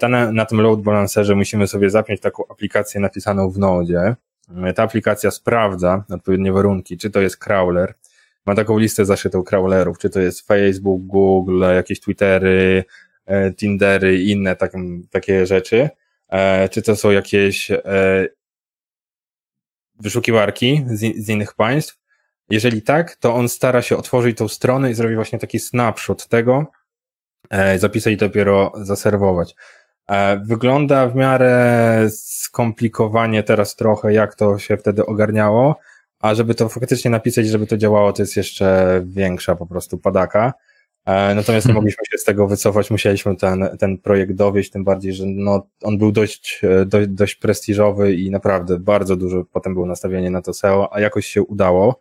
[0.00, 4.16] Ta na, na tym load balancerze musimy sobie zapiąć taką aplikację napisaną w Node.
[4.64, 7.94] E, Ta aplikacja sprawdza odpowiednie warunki, czy to jest crawler,
[8.46, 12.84] ma taką listę zaszytą crawlerów, czy to jest Facebook, Google, jakieś Twittery,
[13.26, 14.72] e, Tindery i inne tak,
[15.10, 15.88] takie rzeczy,
[16.28, 17.70] e, czy to są jakieś
[20.00, 22.00] wyszukiwarki z, z innych państw.
[22.50, 26.66] Jeżeli tak, to on stara się otworzyć tą stronę i zrobi właśnie taki snapshot tego,
[27.76, 29.54] zapisać i dopiero zaserwować.
[30.10, 35.78] E, Wygląda w miarę skomplikowanie teraz trochę, jak to się wtedy ogarniało,
[36.20, 40.52] a żeby to faktycznie napisać, żeby to działało, to jest jeszcze większa po prostu padaka.
[41.04, 41.74] E, Natomiast nie Mhm.
[41.74, 45.98] mogliśmy się z tego wycofać, musieliśmy ten, ten projekt dowieść, tym bardziej, że no, on
[45.98, 50.52] był dość, e, dość, dość prestiżowy i naprawdę bardzo dużo potem było nastawienie na to
[50.52, 52.00] SEO, a jakoś się udało.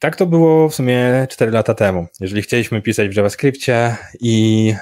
[0.00, 2.06] Tak to było w sumie 4 lata temu.
[2.20, 4.74] Jeżeli chcieliśmy pisać w JavaScriptie i,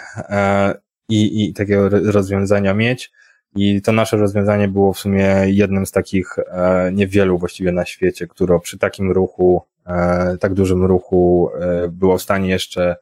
[1.09, 3.13] i, i takiego ro- rozwiązania mieć,
[3.57, 8.27] i to nasze rozwiązanie było w sumie jednym z takich e, niewielu właściwie na świecie,
[8.27, 12.97] które przy takim ruchu, e, tak dużym ruchu e, było w stanie jeszcze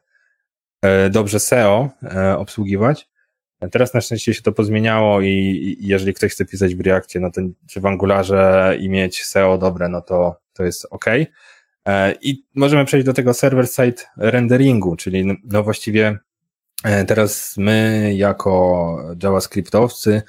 [0.81, 3.09] e, dobrze SEO e, obsługiwać.
[3.71, 7.31] Teraz na szczęście się to pozmieniało i, i jeżeli ktoś chce pisać w Reakcie, no
[7.31, 11.05] to czy w Angularze i mieć SEO dobre, no to, to jest ok.
[11.87, 16.17] E, I możemy przejść do tego server-side renderingu, czyli no- właściwie
[17.07, 20.21] teraz my jako JavaScriptowcy,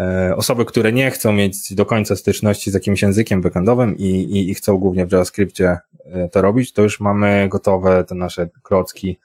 [0.00, 4.50] e, osoby, które nie chcą mieć do końca styczności z jakimś językiem backendowym i, i,
[4.50, 9.18] i chcą głównie w JavaScriptie e, to robić, to już mamy gotowe te nasze klocki,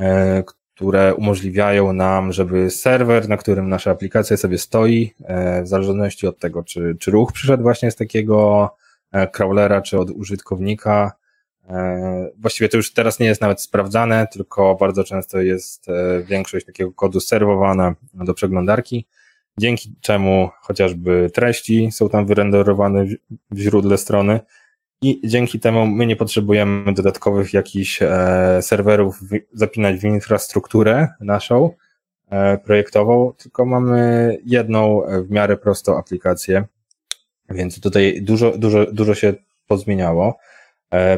[0.00, 0.42] e,
[0.74, 6.38] które umożliwiają nam, żeby serwer, na którym nasza aplikacja sobie stoi, e, w zależności od
[6.38, 8.70] tego, czy, czy ruch przyszedł właśnie z takiego
[9.12, 11.12] e, crawlera, czy od użytkownika.
[11.70, 16.66] E, Właściwie to już teraz nie jest nawet sprawdzane, tylko bardzo często jest e, większość
[16.66, 19.06] takiego kodu serwowana do przeglądarki,
[19.58, 23.04] dzięki czemu chociażby treści są tam wyrenderowane
[23.50, 24.40] w- źródle strony
[25.02, 28.08] i dzięki temu my nie potrzebujemy dodatkowych jakichś e,
[28.62, 29.20] serwerów
[29.52, 31.70] zapinać w infrastrukturę naszą
[32.64, 36.64] projektową, tylko mamy jedną w miarę prostą aplikację,
[37.48, 39.34] więc tutaj dużo, dużo, dużo się
[39.66, 40.38] pozmieniało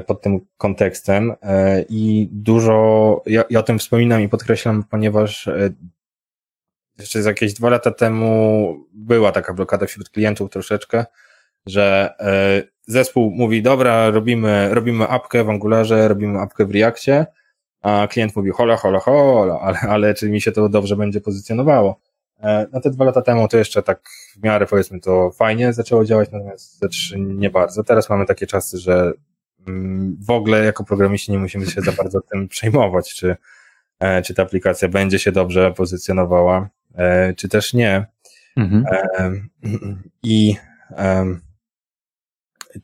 [0.07, 5.70] pod tym kontekstem e, i dużo, ja, ja o tym wspominam i podkreślam, ponieważ e,
[6.99, 11.05] jeszcze jakieś dwa lata temu była taka blokada wśród klientów troszeczkę,
[11.66, 17.27] że e, zespół mówi, dobra, robimy, robimy apkę w Angularze, robimy apkę w Reakcie,
[17.83, 22.01] a klient mówi, hola, hola, hola, ale, ale czy mi się to dobrze będzie pozycjonowało?
[22.41, 24.01] E, no te dwa lata temu to jeszcze tak
[24.37, 27.85] w miarę powiedzmy to fajnie zaczęło działać, natomiast trzy nie bardzo.
[27.85, 29.12] Teraz mamy takie czasy, że
[30.27, 33.37] w ogóle jako programiści nie musimy się za bardzo tym przejmować, czy,
[34.01, 38.07] e, czy ta aplikacja będzie się dobrze pozycjonowała, e, czy też nie.
[38.57, 38.85] Mhm.
[40.23, 40.57] I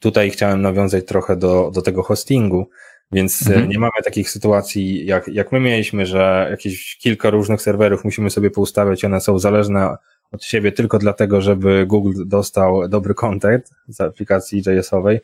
[0.00, 2.68] tutaj chciałem nawiązać trochę do, do tego hostingu,
[3.12, 3.68] więc e, mhm.
[3.68, 8.50] nie mamy takich sytuacji, jak, jak my mieliśmy, że jakieś kilka różnych serwerów musimy sobie
[8.50, 9.96] poustawiać, one są zależne
[10.32, 15.20] od siebie tylko dlatego, żeby Google dostał dobry content z aplikacji JS-owej.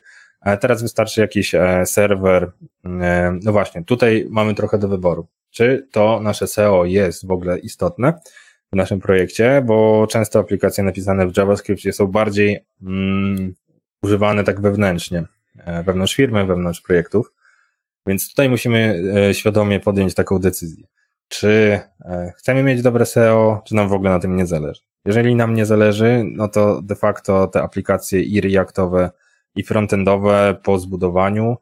[0.59, 2.51] Teraz wystarczy jakiś e, serwer.
[2.85, 5.27] E, no właśnie, tutaj mamy trochę do wyboru.
[5.51, 8.13] Czy to nasze SEO jest w ogóle istotne
[8.73, 13.53] w naszym projekcie, bo często aplikacje napisane w JavaScriptie są bardziej mm,
[14.03, 15.23] używane tak wewnętrznie,
[15.85, 17.31] wewnątrz firmy, wewnątrz projektów.
[18.07, 20.87] Więc tutaj musimy e, świadomie podjąć taką decyzję.
[21.27, 24.81] Czy e, chcemy mieć dobre SEO, czy nam w ogóle na tym nie zależy?
[25.05, 29.09] Jeżeli nam nie zależy, no to de facto te aplikacje i reactowe,
[29.55, 31.57] i frontendowe po zbudowaniu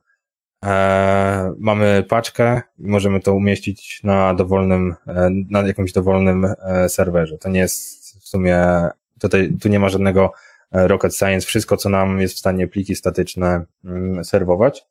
[0.66, 7.38] e, mamy paczkę i możemy to umieścić na dowolnym, e, na jakimś dowolnym e, serwerze.
[7.38, 8.88] To nie jest w sumie,
[9.20, 10.32] tutaj, tu nie ma żadnego
[10.72, 11.48] rocket science.
[11.48, 14.86] Wszystko, co nam jest w stanie pliki statyczne mm, serwować.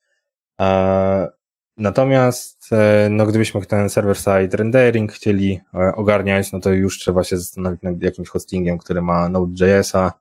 [1.77, 7.39] Natomiast, e, no, gdybyśmy ten server-side rendering chcieli e, ogarniać, no to już trzeba się
[7.39, 10.13] zastanowić nad jakimś hostingiem, który ma Node.jsa.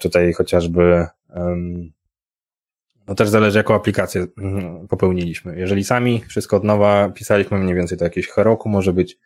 [0.00, 1.06] Tutaj chociażby,
[3.06, 5.58] no też zależy, jaką aplikację mm, popełniliśmy.
[5.58, 9.18] Jeżeli sami wszystko od nowa pisaliśmy, mniej więcej to jakieś Heroku może być,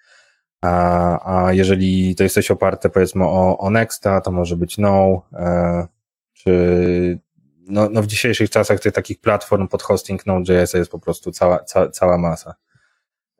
[0.62, 5.22] a, a jeżeli to jesteś oparte powiedzmy o, o Nexta, to może być No,
[6.32, 7.18] czy
[7.68, 11.58] no, no w dzisiejszych czasach tych takich platform pod hosting Node.js jest po prostu cała,
[11.58, 12.54] ca, cała masa.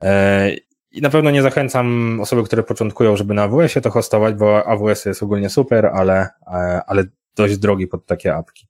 [0.02, 0.50] E,
[0.90, 5.04] I na pewno nie zachęcam osoby, które początkują, żeby na AWS-ie to hostować, bo AWS
[5.04, 7.04] jest ogólnie super, ale, e, ale
[7.36, 8.68] dość drogi pod takie apki.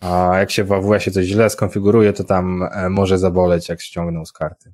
[0.00, 4.24] A jak się w AWS-ie coś źle skonfiguruje, to tam e, może zaboleć, jak ściągną
[4.24, 4.72] z karty.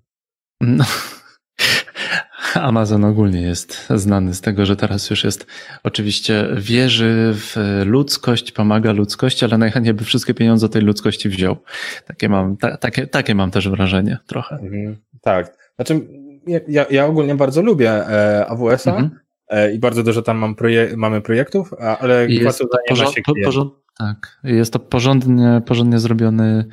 [0.60, 0.84] No,
[2.54, 5.46] Amazon ogólnie jest znany z tego, że teraz już jest
[5.82, 11.56] oczywiście wierzy w ludzkość, pomaga ludzkości, ale najchętniej by wszystkie pieniądze tej ludzkości wziął.
[12.06, 14.54] Takie mam, ta, takie, takie mam też wrażenie trochę.
[14.56, 15.72] Mhm, tak.
[15.76, 16.00] Znaczy,
[16.68, 19.20] ja, ja ogólnie bardzo lubię e, AWS-a mhm.
[19.50, 24.38] E, i bardzo dużo tam mam proje mamy projektów, ale jest to porząd, porząd, tak,
[24.44, 26.64] jest to porządnie, porządnie zrobiony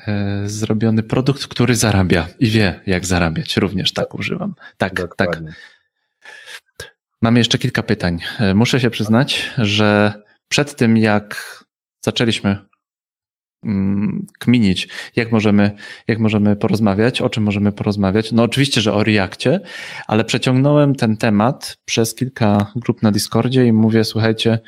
[0.00, 3.56] E, zrobiony produkt, który zarabia i wie, jak zarabiać.
[3.56, 4.54] Również tak używam.
[4.76, 5.08] Tak, tak.
[5.08, 5.48] Dokładnie.
[5.48, 6.86] tak.
[7.22, 8.18] Mamy jeszcze kilka pytań.
[8.38, 10.12] E, muszę się przyznać, że
[10.48, 11.64] przed tym, jak
[12.04, 12.58] zaczęliśmy
[14.38, 15.70] kminić, jak możemy,
[16.08, 18.32] jak możemy porozmawiać, o czym możemy porozmawiać.
[18.32, 19.60] No oczywiście, że o Reakcie,
[20.06, 24.58] ale przeciągnąłem ten temat przez kilka grup na Discordzie i mówię, słuchajcie,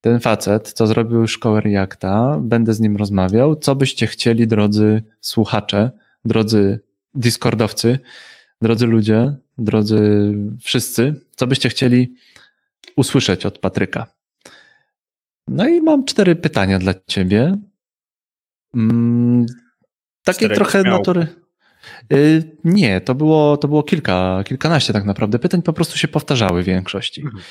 [0.00, 3.56] ten facet, co zrobił szkołę Reacta, będę z nim rozmawiał.
[3.56, 5.90] Co byście chcieli, drodzy słuchacze,
[6.24, 6.80] drodzy
[7.14, 7.98] Discordowcy,
[8.62, 12.14] drodzy ludzie, drodzy wszyscy, co byście chcieli
[12.96, 14.06] usłyszeć od Patryka?
[15.48, 17.58] No i mam cztery pytania dla ciebie.
[18.74, 19.46] Mm,
[20.54, 20.98] trochę śmiał.
[20.98, 21.26] natury.
[22.12, 26.62] Y, nie, to było, to było kilka, kilkanaście tak naprawdę pytań, po prostu się powtarzały
[26.62, 27.20] w większości.
[27.20, 27.42] Mhm.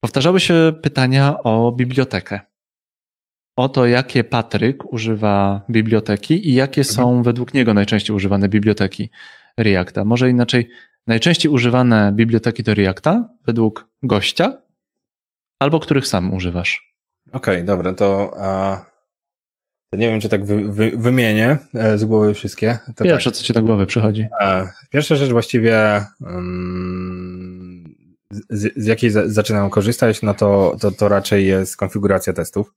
[0.00, 2.40] Powtarzały się pytania o bibliotekę.
[3.56, 6.94] O to, jakie Patryk używa biblioteki i jakie mhm.
[6.94, 9.10] są według niego najczęściej używane biblioteki
[9.56, 10.04] Reacta.
[10.04, 10.70] Może inaczej,
[11.06, 14.62] najczęściej używane biblioteki do Reacta według gościa,
[15.58, 16.96] albo których sam używasz.
[17.32, 18.95] Okej, okay, dobra, to, to,
[19.92, 22.78] nie wiem, czy tak wy, wy, wymienię e, z głowy wszystkie.
[22.96, 23.38] To Pierwsze, tak.
[23.38, 24.26] co ci do głowy przychodzi.
[24.90, 27.94] pierwsza rzecz właściwie um,
[28.30, 32.72] z, z jakiej zaczynam korzystać, no to, to, to raczej jest konfiguracja testów.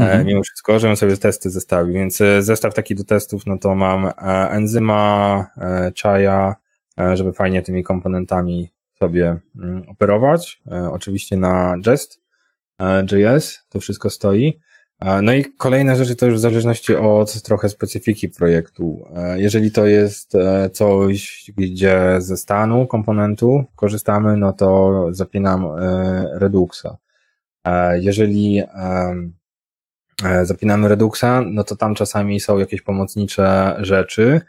[0.00, 0.26] E, mhm.
[0.26, 4.06] Mimo wszystko, żebym sobie testy zestawił, więc e, zestaw taki do testów, no to mam
[4.06, 4.12] e,
[4.50, 5.46] enzyma,
[5.94, 6.56] czaja,
[7.14, 10.62] żeby fajnie tymi komponentami sobie mm, operować.
[10.90, 12.20] Oczywiście na Jest,
[13.12, 14.60] JS to wszystko stoi.
[15.22, 19.04] No i kolejne rzeczy to już w zależności od trochę specyfiki projektu.
[19.36, 26.96] Jeżeli to jest e, coś, gdzie ze stanu komponentu korzystamy, no to zapinam e, Reduxa.
[28.00, 28.58] Jeżeli
[30.24, 34.40] e, zapinamy Reduxa, no to tam czasami są jakieś pomocnicze rzeczy.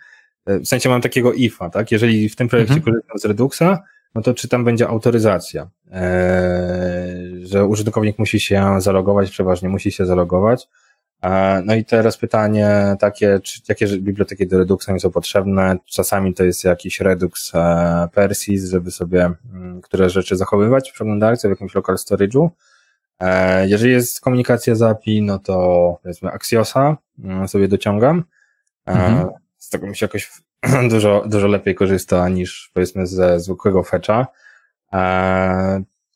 [0.46, 1.92] W sensie mam takiego ifa, tak?
[1.92, 2.94] Jeżeli w tym projekcie mhm.
[2.94, 3.84] korzystam z Reduxa,
[4.16, 5.70] no to czy tam będzie autoryzacja,
[7.56, 10.68] że użytkownik musi się zalogować, przeważnie musi się zalogować.
[11.24, 15.78] E, no i teraz pytanie takie, czy, jakie biblioteki do Reduxa mi są potrzebne?
[15.86, 21.48] Czasami to jest jakiś Redux e, Persis, żeby sobie mm, które rzeczy zachowywać w przeglądarce
[21.48, 22.50] w jakimś local storage'u.
[23.20, 28.24] E, jeżeli jest komunikacja z API, no to powiedzmy Axiosa mm, sobie dociągam.
[28.86, 29.30] Mhm.
[29.58, 30.32] Z tego mi się jakoś
[30.92, 34.28] dużo, dużo lepiej korzysta niż powiedzmy ze zwykłego fetcha.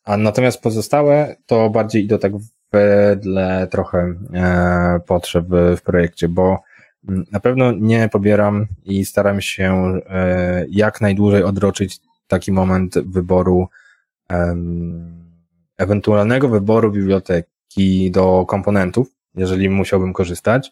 [0.10, 2.32] A natomiast pozostałe to bardziej idą tak
[2.72, 6.60] wedle trochę e, potrzeb w projekcie, bo
[7.10, 13.68] mm, na pewno nie pobieram i staram się e, jak najdłużej odroczyć taki moment wyboru,
[15.78, 20.72] ewentualnego wyboru biblioteki do komponentów, jeżeli musiałbym korzystać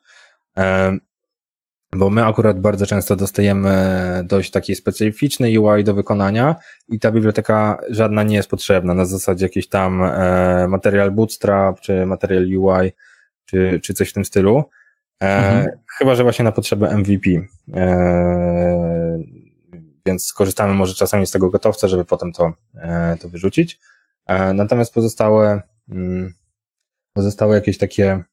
[1.96, 3.74] bo my akurat bardzo często dostajemy
[4.26, 6.56] dość takiej specyficznej UI do wykonania
[6.90, 12.06] i ta biblioteka żadna nie jest potrzebna, na zasadzie jakiś tam e, material bootstrap, czy
[12.06, 12.92] material UI,
[13.46, 14.64] czy, czy coś w tym stylu.
[15.24, 15.68] E, mhm.
[15.98, 17.30] Chyba, że właśnie na potrzeby MVP.
[17.74, 19.20] E,
[20.06, 23.80] więc skorzystamy może czasami z tego gotowca, żeby potem to, e, to wyrzucić.
[24.28, 26.34] E, natomiast pozostałe, mm,
[27.14, 28.24] pozostałe jakieś takie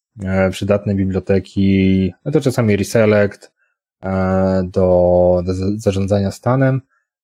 [0.50, 3.52] przydatne biblioteki, no to czasami reselect
[4.02, 6.80] e, do, do zarządzania stanem.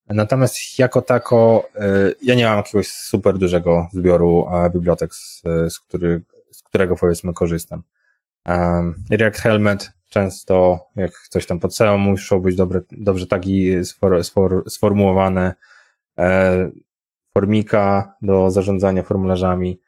[0.07, 6.23] Natomiast jako tako e, ja nie mam jakiegoś super dużego zbioru bibliotek, z, z, który,
[6.53, 7.83] z którego powiedzmy korzystam.
[9.11, 14.65] React Helmet często, jak coś tam pod SEO, muszą być dobre, dobrze tagi sfor, sfor,
[14.71, 15.55] sformułowane.
[17.35, 19.81] Formika do zarządzania formularzami.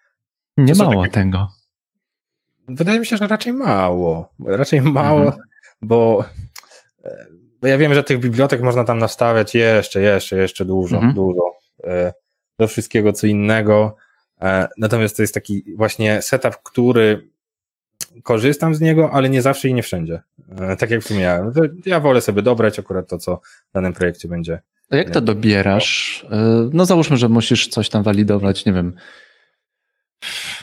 [0.56, 1.14] Nie mało takie...
[1.14, 1.48] tego.
[2.68, 4.32] Wydaje mi się, że raczej mało.
[4.46, 5.42] Raczej mało, mhm.
[5.82, 6.24] bo,
[7.60, 11.14] bo ja wiem, że tych bibliotek można tam nastawiać jeszcze, jeszcze, jeszcze dużo, mhm.
[11.14, 11.52] dużo.
[11.84, 12.12] E,
[12.58, 13.96] do wszystkiego co innego.
[14.40, 17.28] E, natomiast to jest taki właśnie setup, który
[18.22, 20.22] korzystam z niego, ale nie zawsze i nie wszędzie.
[20.60, 21.52] E, tak jak wspomniałem.
[21.86, 23.40] Ja wolę sobie dobrać akurat to, co
[23.70, 24.60] w danym projekcie będzie.
[24.90, 26.26] A jak to dobierasz?
[26.72, 28.94] No załóżmy, że musisz coś tam walidować, nie wiem,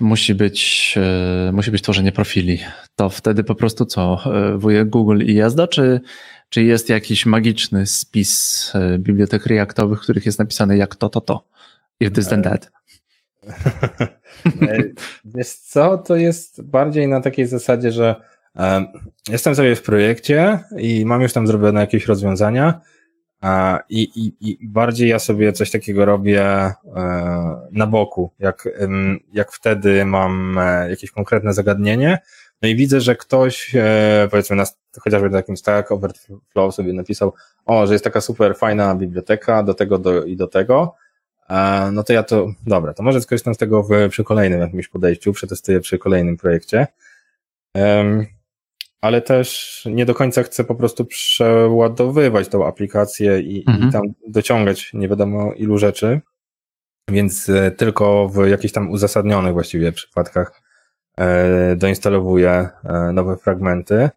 [0.02, 2.60] musi być, e, musi być tworzenie profili.
[2.96, 4.20] To wtedy po prostu co?
[4.36, 6.02] E, wujek Google i jazda, czy,
[6.50, 11.22] czy jest jakiś magiczny spis e, bibliotek reaktowych, w których jest napisane jak to, to,
[11.22, 11.44] to?
[12.00, 12.72] If this, then that.
[15.36, 18.16] Wiesz co, to jest bardziej na takiej zasadzie, że
[18.56, 18.88] um,
[19.30, 22.82] jestem sobie w projekcie i mam już tam zrobione jakieś rozwiązania,
[23.90, 26.76] i, i, I bardziej ja sobie coś takiego robię e,
[27.72, 28.70] na boku, jak,
[29.34, 32.20] jak wtedy mam e, jakieś konkretne zagadnienie,
[32.62, 34.66] no i widzę, że ktoś, e, powiedzmy, na,
[35.00, 37.34] chociażby na takim Stack Overflow sobie napisał,
[37.66, 40.96] o, że jest taka super fajna biblioteka do tego do, i do tego,
[41.92, 45.34] no to ja to, dobra, to może skorzystam z tego w, przy kolejnym jakimś podejściu,
[45.34, 46.88] przetestuję przy kolejnym projekcie
[49.02, 53.90] ale też nie do końca chcę po prostu przeładowywać tą aplikację i, mhm.
[53.90, 56.22] i tam dociągać nie wiadomo ilu rzeczy,
[57.10, 60.62] więc e, tylko w jakichś tam uzasadnionych właściwie przypadkach
[61.18, 64.10] e, doinstalowuję e, nowe fragmenty.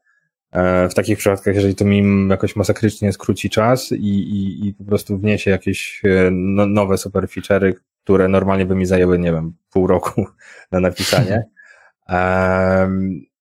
[0.90, 5.18] W takich przypadkach, jeżeli to mi jakoś masakrycznie skróci czas i, i, i po prostu
[5.18, 7.72] wniesie jakieś no, nowe super feature'y,
[8.04, 10.26] które normalnie by mi zajęły, nie wiem, pół roku
[10.72, 11.44] na napisanie.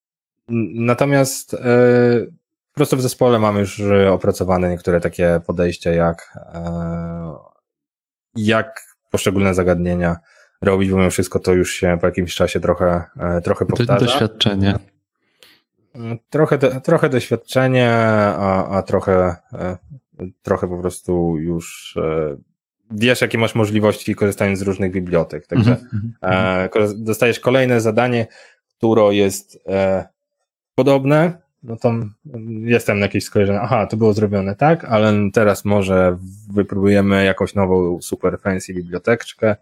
[0.74, 1.58] Natomiast e,
[2.72, 7.34] po prostu w zespole mamy już opracowane niektóre takie podejścia, jak, e,
[8.36, 8.80] jak
[9.10, 10.16] poszczególne zagadnienia
[10.62, 14.06] robić, bo mimo wszystko to już się po jakimś czasie trochę, e, trochę powtarza.
[14.06, 14.78] Doświadczenie.
[16.30, 19.36] Trochę, trochę doświadczenie, a, a trochę,
[20.42, 21.98] trochę po prostu już
[22.90, 25.46] wiesz, jakie masz możliwości korzystając z różnych bibliotek.
[25.46, 26.94] Także mm -hmm.
[26.96, 28.26] dostajesz kolejne zadanie,
[28.78, 29.58] które jest
[30.74, 31.92] podobne, no to
[32.62, 36.18] jestem na jakieś skojarzenie, aha, to było zrobione tak, ale teraz może
[36.52, 39.56] wypróbujemy jakąś nową super fancy biblioteczkę,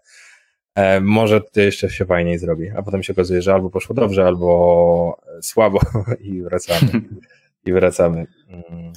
[0.75, 4.25] e, może to jeszcze się fajniej zrobi, a potem się okazuje, że albo poszło dobrze,
[4.25, 5.79] albo słabo
[6.19, 6.91] i wracamy.
[7.65, 8.27] I wracamy.
[8.47, 8.93] Mm,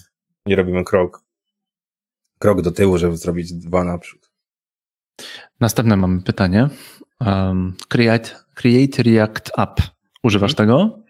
[0.47, 1.25] I robimy krok,
[2.39, 4.31] krok do tyłu, żeby zrobić dwa naprzód.
[5.61, 6.69] Następne mamy pytanie.
[7.21, 9.81] Um, create, create React App.
[10.23, 10.69] Używasz hmm.
[10.69, 11.04] tego?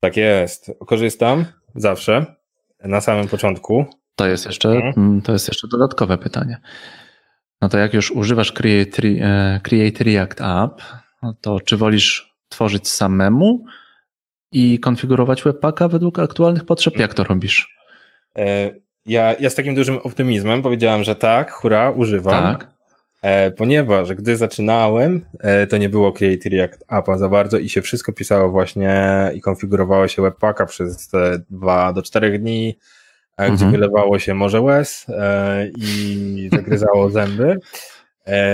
[0.00, 0.70] Tak jest.
[0.86, 1.44] Korzystam
[1.74, 2.26] zawsze
[2.84, 3.86] na samym początku.
[4.16, 4.94] To jest jeszcze, mhm.
[4.96, 6.60] mm, to jest jeszcze dodatkowe pytanie.
[7.62, 9.02] No to jak już używasz Create,
[9.62, 10.82] Create React App,
[11.22, 13.64] no to czy wolisz tworzyć samemu
[14.52, 16.98] i konfigurować webpacka według aktualnych potrzeb?
[16.98, 17.76] Jak to robisz?
[18.38, 18.70] E,
[19.06, 22.58] ja, ja z takim dużym optymizmem powiedziałem, że tak, hura, używam.
[22.58, 22.75] Tak.
[23.26, 27.82] E, ponieważ gdy zaczynałem, e, to nie było Create React Appa za bardzo i się
[27.82, 28.94] wszystko pisało właśnie
[29.34, 32.78] i konfigurowało się webpacka przez te dwa do czterech dni,
[33.36, 33.72] e, gdzie Mhm.
[33.72, 35.06] wylewało się morze łez
[35.78, 37.56] i zagryzało zęby.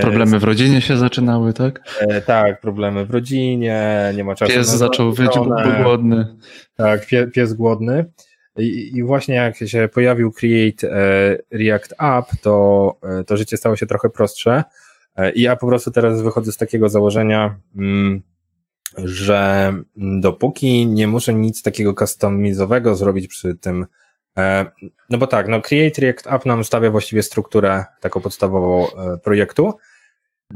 [0.01, 1.81] Problemy w rodzinie się zaczynały, tak?
[2.27, 6.27] Tak, problemy w rodzinie, nie ma czasu Pies zaczął był głodny.
[6.77, 8.05] Tak, pie, pies głodny.
[8.57, 13.87] I, właśnie jak się pojawił Create e, React App, to, e, to życie stało się
[13.87, 14.65] trochę prostsze.
[15.17, 18.23] E, I ja po prostu teraz wychodzę z takiego założenia, mm,
[18.99, 23.87] że mm, dopóki nie muszę nic takiego customizowego zrobić przy tym,
[25.11, 28.87] no bo tak, no Create React App nam stawia właściwie strukturę taką podstawową
[29.23, 29.75] projektu,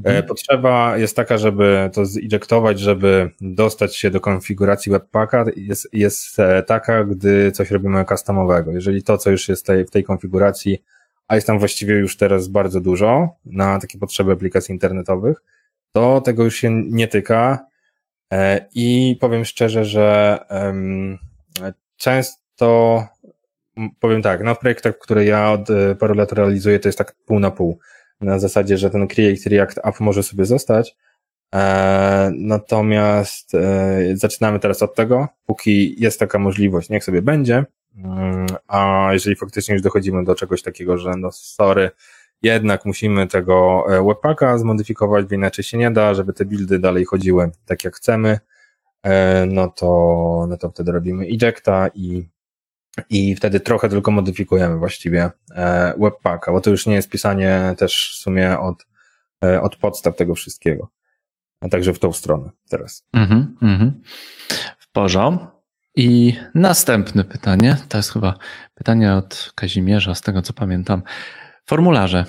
[0.04, 6.40] E, Potrzeba jest taka, żeby to zinjektować, żeby dostać się do konfiguracji webpacka, jest, jest
[6.40, 8.72] e, taka, gdy coś robimy customowego.
[8.72, 10.82] Jeżeli to, co już jest tej, w tej konfiguracji,
[11.28, 15.42] a jest tam właściwie już teraz bardzo dużo na takie potrzeby aplikacji internetowych,
[15.92, 17.66] to tego już się nie tyka.
[18.32, 20.38] E, I powiem szczerze, że
[21.96, 23.02] często,
[24.00, 25.68] powiem tak, na projektach, które ja od
[25.98, 27.78] paru lat realizuję, to jest tak pół na pół
[28.20, 30.96] na zasadzie, że ten Create React App może sobie zostać.
[31.54, 37.64] E, natomiast e, zaczynamy teraz od tego, póki jest taka możliwość, niech sobie będzie.
[38.04, 41.90] Mm, a jeżeli faktycznie już dochodzimy do czegoś takiego, że no sorry,
[42.42, 47.04] jednak musimy tego e, webpacka zmodyfikować, bo inaczej się nie da, żeby te buildy dalej
[47.04, 48.38] chodziły tak jak chcemy,
[49.46, 52.28] no to, no to wtedy robimy ejecta i
[53.10, 58.14] i wtedy trochę tylko modyfikujemy właściwie e, webpacka, bo to już nie jest pisanie też
[58.18, 58.86] w sumie od,
[59.44, 60.90] e, od podstaw tego wszystkiego.
[61.60, 63.04] A także w tą stronę teraz.
[63.12, 64.02] Mhm, mhm.
[64.78, 65.56] W porządku.
[65.96, 68.34] I następne pytanie, to jest chyba
[68.74, 71.02] pytanie od Kazimierza, z tego co pamiętam.
[71.66, 72.24] Formularze.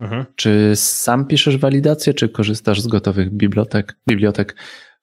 [0.00, 0.24] Mhm.
[0.36, 3.96] Czy sam piszesz walidację, czy korzystasz z gotowych bibliotek?
[4.08, 4.56] Bibliotek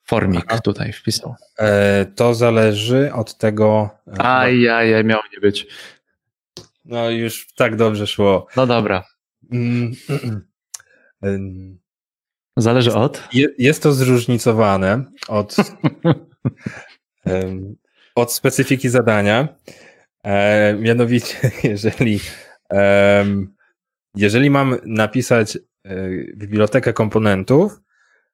[0.05, 0.59] Formik Aha.
[0.61, 1.35] tutaj wpisał.
[1.59, 3.89] E, to zależy od tego.
[4.07, 5.67] e, Aj, aj, aj, miało nie być.
[6.85, 8.47] No już tak dobrze szło.
[8.55, 9.03] No dobra.
[9.51, 9.91] Mm,
[11.21, 11.77] em,
[12.57, 13.23] Zależy od.
[13.33, 15.55] Je, jest to zróżnicowane od,
[18.15, 19.47] od specyfiki zadania.
[20.23, 22.19] E, mianowicie, jeżeli,
[24.15, 25.59] jeżeli mam napisać e,
[26.35, 27.81] bibliotekę komponentów,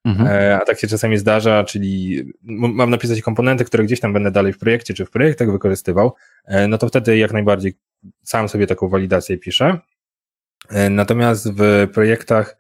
[0.05, 0.27] Mhm.
[0.27, 4.53] e, a tak się czasami zdarza, czyli mam napisać komponenty, które gdzieś tam będę dalej
[4.53, 6.13] w projekcie czy w projektach wykorzystywał,
[6.45, 7.73] e, no to wtedy jak najbardziej
[8.23, 9.79] sam sobie taką walidację piszę.
[10.69, 12.57] E, Natomiast w projektach,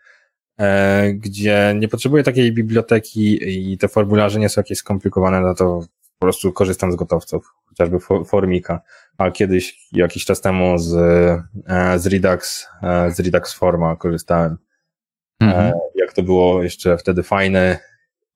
[1.13, 3.39] gdzie nie potrzebuję takiej biblioteki
[3.73, 5.79] i te formularze nie są jakieś skomplikowane, no to
[6.19, 8.81] po prostu korzystam z gotowców, chociażby fo- Formika,
[9.17, 10.89] a kiedyś, jakiś czas temu z,
[11.97, 12.67] z Redux,
[13.09, 14.57] z Redux Forma korzystałem.
[15.41, 15.65] Mhm.
[15.65, 17.79] E, Jak to było jeszcze wtedy fajne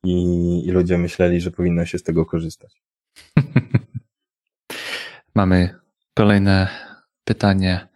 [0.03, 2.81] i, i ludzie myśleli, że powinno się z tego korzystać.
[5.35, 5.75] Mamy
[6.13, 6.67] kolejne
[7.23, 7.87] pytanie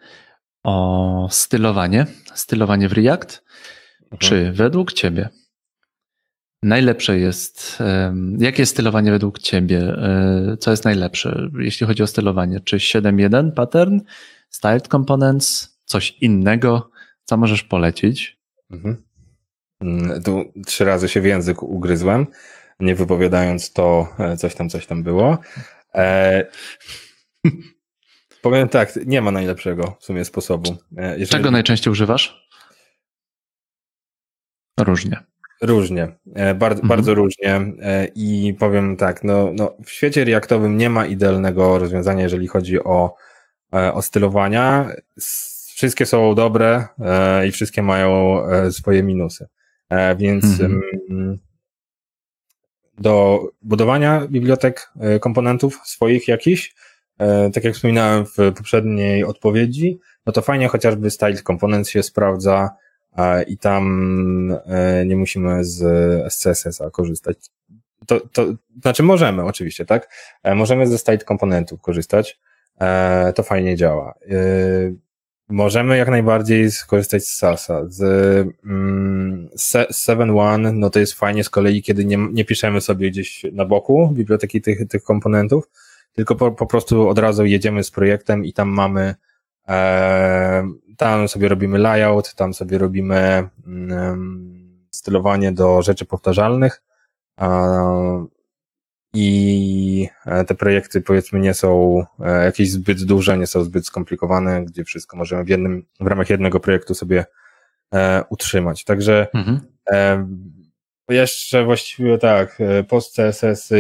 [0.64, 2.06] o stylowanie.
[2.34, 3.44] Stylowanie w React.
[4.04, 4.20] Mhm.
[4.20, 5.30] Czy według Ciebie
[6.64, 7.80] najlepsze jest,
[8.38, 9.80] jakie jest stylowanie według Ciebie?
[9.80, 12.60] E, Co jest najlepsze, jeśli chodzi o stylowanie?
[12.60, 14.00] Czy 7.1 pattern,
[14.50, 16.90] styled components, coś innego?
[17.24, 18.39] Co możesz polecić?
[18.72, 19.04] Mhm.
[19.82, 22.28] Mm, Tu trzy razy się w język ugryzłem,
[22.80, 25.38] nie wypowiadając to, e, coś tam, coś tam było.
[25.96, 26.46] E,
[28.42, 30.78] powiem tak, nie ma najlepszego w sumie sposobu.
[30.98, 32.50] E, jeżeli- Czego najczęściej używasz?
[34.80, 35.20] Różnie.
[35.62, 36.88] Różnie, e, bardzo, Mhm.
[36.88, 37.62] bardzo różnie
[38.16, 43.16] i powiem tak, no, no w świecie reaktowym nie ma idealnego rozwiązania, jeżeli chodzi o,
[43.72, 44.90] o stylowania.
[45.80, 49.48] Wszystkie są dobre e, i wszystkie mają e, swoje minusy.
[49.90, 50.82] E, Więc Mhm.
[51.10, 51.40] mm,
[52.98, 56.76] do budowania bibliotek e, komponentów swoich jakichś,
[57.20, 62.70] e, tak jak wspominałem w poprzedniej odpowiedzi, no to fajnie chociażby style components się sprawdza,
[63.48, 65.84] i tam e, nie musimy z
[66.34, 67.38] SCSS-a korzystać.
[68.08, 68.46] To, to
[68.82, 70.10] znaczy możemy oczywiście, tak?
[70.56, 72.40] Możemy ze state komponentów korzystać.
[73.36, 74.14] To fajnie działa.
[75.50, 77.82] Możemy jak najbardziej skorzystać z SASa.
[77.88, 78.02] Z
[78.66, 83.46] mm, se- 7.1, no to jest fajnie z kolei, kiedy nie, nie piszemy sobie gdzieś
[83.52, 85.70] na boku biblioteki tych, tych komponentów,
[86.14, 89.16] tylko po, po prostu od razu jedziemy z projektem i tam mamy
[89.68, 96.84] e, tam sobie robimy layout, tam sobie robimy mm, stylowanie do rzeczy powtarzalnych
[97.42, 97.46] e,
[99.14, 104.66] i e, te projekty powiedzmy nie są e, jakieś zbyt duże, nie są zbyt skomplikowane,
[104.66, 107.26] gdzie wszystko możemy w jednym, w ramach jednego projektu sobie
[107.94, 108.84] e, utrzymać.
[108.84, 109.60] Także Mhm.
[111.10, 112.58] jeszcze właściwie tak,
[112.88, 113.74] post CSS,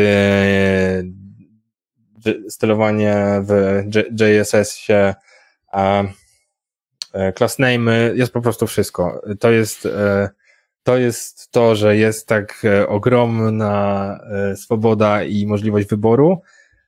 [2.49, 3.81] stylowanie w
[4.19, 5.15] JSS-ie,
[7.37, 9.21] class name jest po prostu wszystko.
[9.39, 9.87] To jest,
[10.83, 14.19] to jest to, że jest tak e, ogromna
[14.51, 16.41] e, swoboda i możliwość wyboru,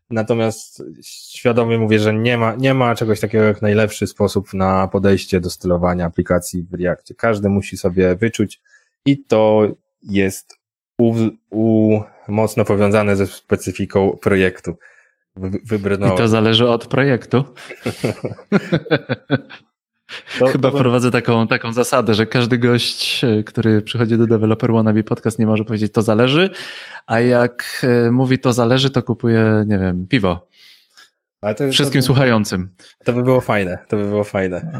[0.09, 5.39] natomiast świadomie mówię, że nie ma, nie ma czegoś takiego jak najlepszy sposób na podejście
[5.39, 7.15] do stylowania aplikacji w Reactie.
[7.15, 8.61] Każdy musi sobie wyczuć
[9.05, 9.67] i to
[10.03, 10.57] jest
[10.97, 11.13] u,
[11.49, 14.77] u, mocno powiązane ze specyfiką projektu.
[15.35, 16.15] Wy- Wybrnąłem.
[16.15, 17.43] I to zależy od projektu.
[20.39, 24.71] To- Chyba to- prowadzę taką, taką zasadę, że każdy gość, e, który przychodzi do Developer
[24.73, 26.49] Wannabe Podcast nie może powiedzieć to zależy,
[27.07, 30.47] a jak e, mówi to zależy, to kupuje, nie wiem, piwo.
[31.57, 32.69] To, Wszystkim słuchającym.
[33.05, 34.71] to by było fajne, to by było fajne.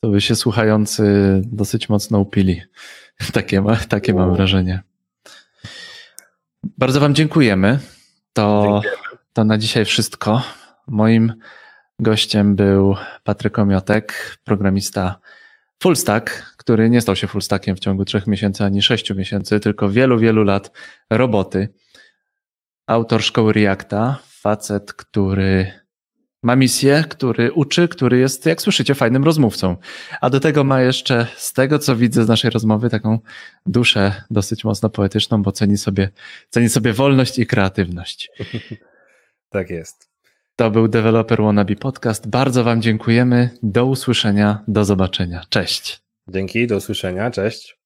[0.00, 1.04] To by się słuchający
[1.44, 2.62] dosyć mocno upili.
[3.32, 4.82] Takie, ma, takie mam wrażenie.
[6.78, 7.78] Bardzo Wam dziękujemy.
[8.32, 8.80] To,
[9.32, 10.42] to na dzisiaj wszystko.
[10.86, 11.32] Moim
[12.00, 15.20] gościem był Patryk Omiotek, programista
[15.82, 20.18] fullstack, który nie stał się fullstackiem w ciągu trzech miesięcy ani sześciu miesięcy, tylko wielu,
[20.18, 20.70] wielu lat
[21.10, 21.68] roboty.
[22.86, 25.72] Autor szkoły Reacta, facet, który
[26.42, 29.76] ma misję, który uczy, który jest, jak słyszycie, fajnym rozmówcą.
[30.20, 33.18] A do tego ma jeszcze, z tego co widzę z naszej rozmowy, taką
[33.66, 36.10] duszę dosyć mocno poetyczną, bo ceni sobie,
[36.50, 38.30] ceni sobie wolność i kreatywność.
[39.50, 40.13] Tak jest.
[40.56, 42.28] To był Developer Wannabe Podcast.
[42.28, 43.50] Bardzo Wam dziękujemy.
[43.62, 45.42] Do usłyszenia, do zobaczenia.
[45.48, 46.00] Cześć.
[46.28, 47.78] Dzięki, do usłyszenia, cześć.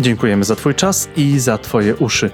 [0.00, 2.30] Dziękujemy za Twój czas i za Twoje uszy.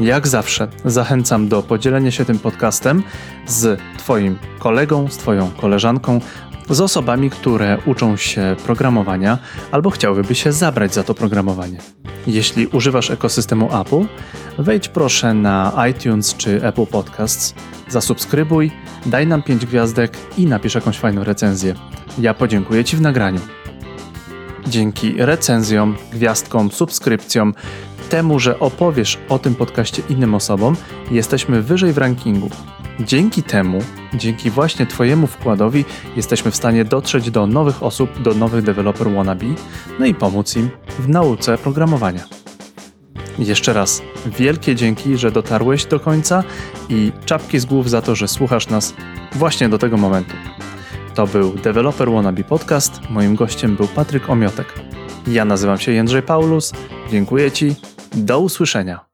[0.00, 3.02] Jak zawsze zachęcam do podzielenia się tym podcastem
[3.46, 6.20] z Twoim kolegą, z Twoją koleżanką,
[6.70, 9.38] z osobami, które uczą się programowania
[9.70, 11.78] albo chciałyby się zabrać za to programowanie.
[12.26, 14.06] Jeśli używasz ekosystemu Apple,
[14.58, 17.54] wejdź proszę na iTunes czy Apple Podcasts,
[17.88, 18.70] zasubskrybuj,
[19.06, 21.74] daj nam 5 gwiazdek i napisz jakąś fajną recenzję.
[22.18, 23.40] Ja podziękuję Ci w nagraniu.
[24.66, 27.54] Dzięki recenzjom, gwiazdkom, subskrypcjom,
[28.08, 30.76] temu, że opowiesz o tym podcaście innym osobom,
[31.10, 32.50] jesteśmy wyżej w rankingu.
[33.00, 33.78] Dzięki temu,
[34.14, 35.84] dzięki właśnie Twojemu wkładowi,
[36.16, 39.46] jesteśmy w stanie dotrzeć do nowych osób, do nowych developer wannabe,
[39.98, 42.24] no i pomóc im w nauce programowania.
[43.38, 46.44] Jeszcze raz wielkie dzięki, że dotarłeś do końca
[46.88, 48.94] i czapki z głów za to, że słuchasz nas
[49.32, 50.34] właśnie do tego momentu.
[51.14, 53.00] To był Developer Wannabe Podcast.
[53.10, 54.74] Moim gościem był Patryk Omiotek.
[55.26, 56.72] Ja nazywam się Jędrzej Paulus.
[57.10, 57.74] Dziękuję Ci.
[58.14, 59.05] Do usłyszenia.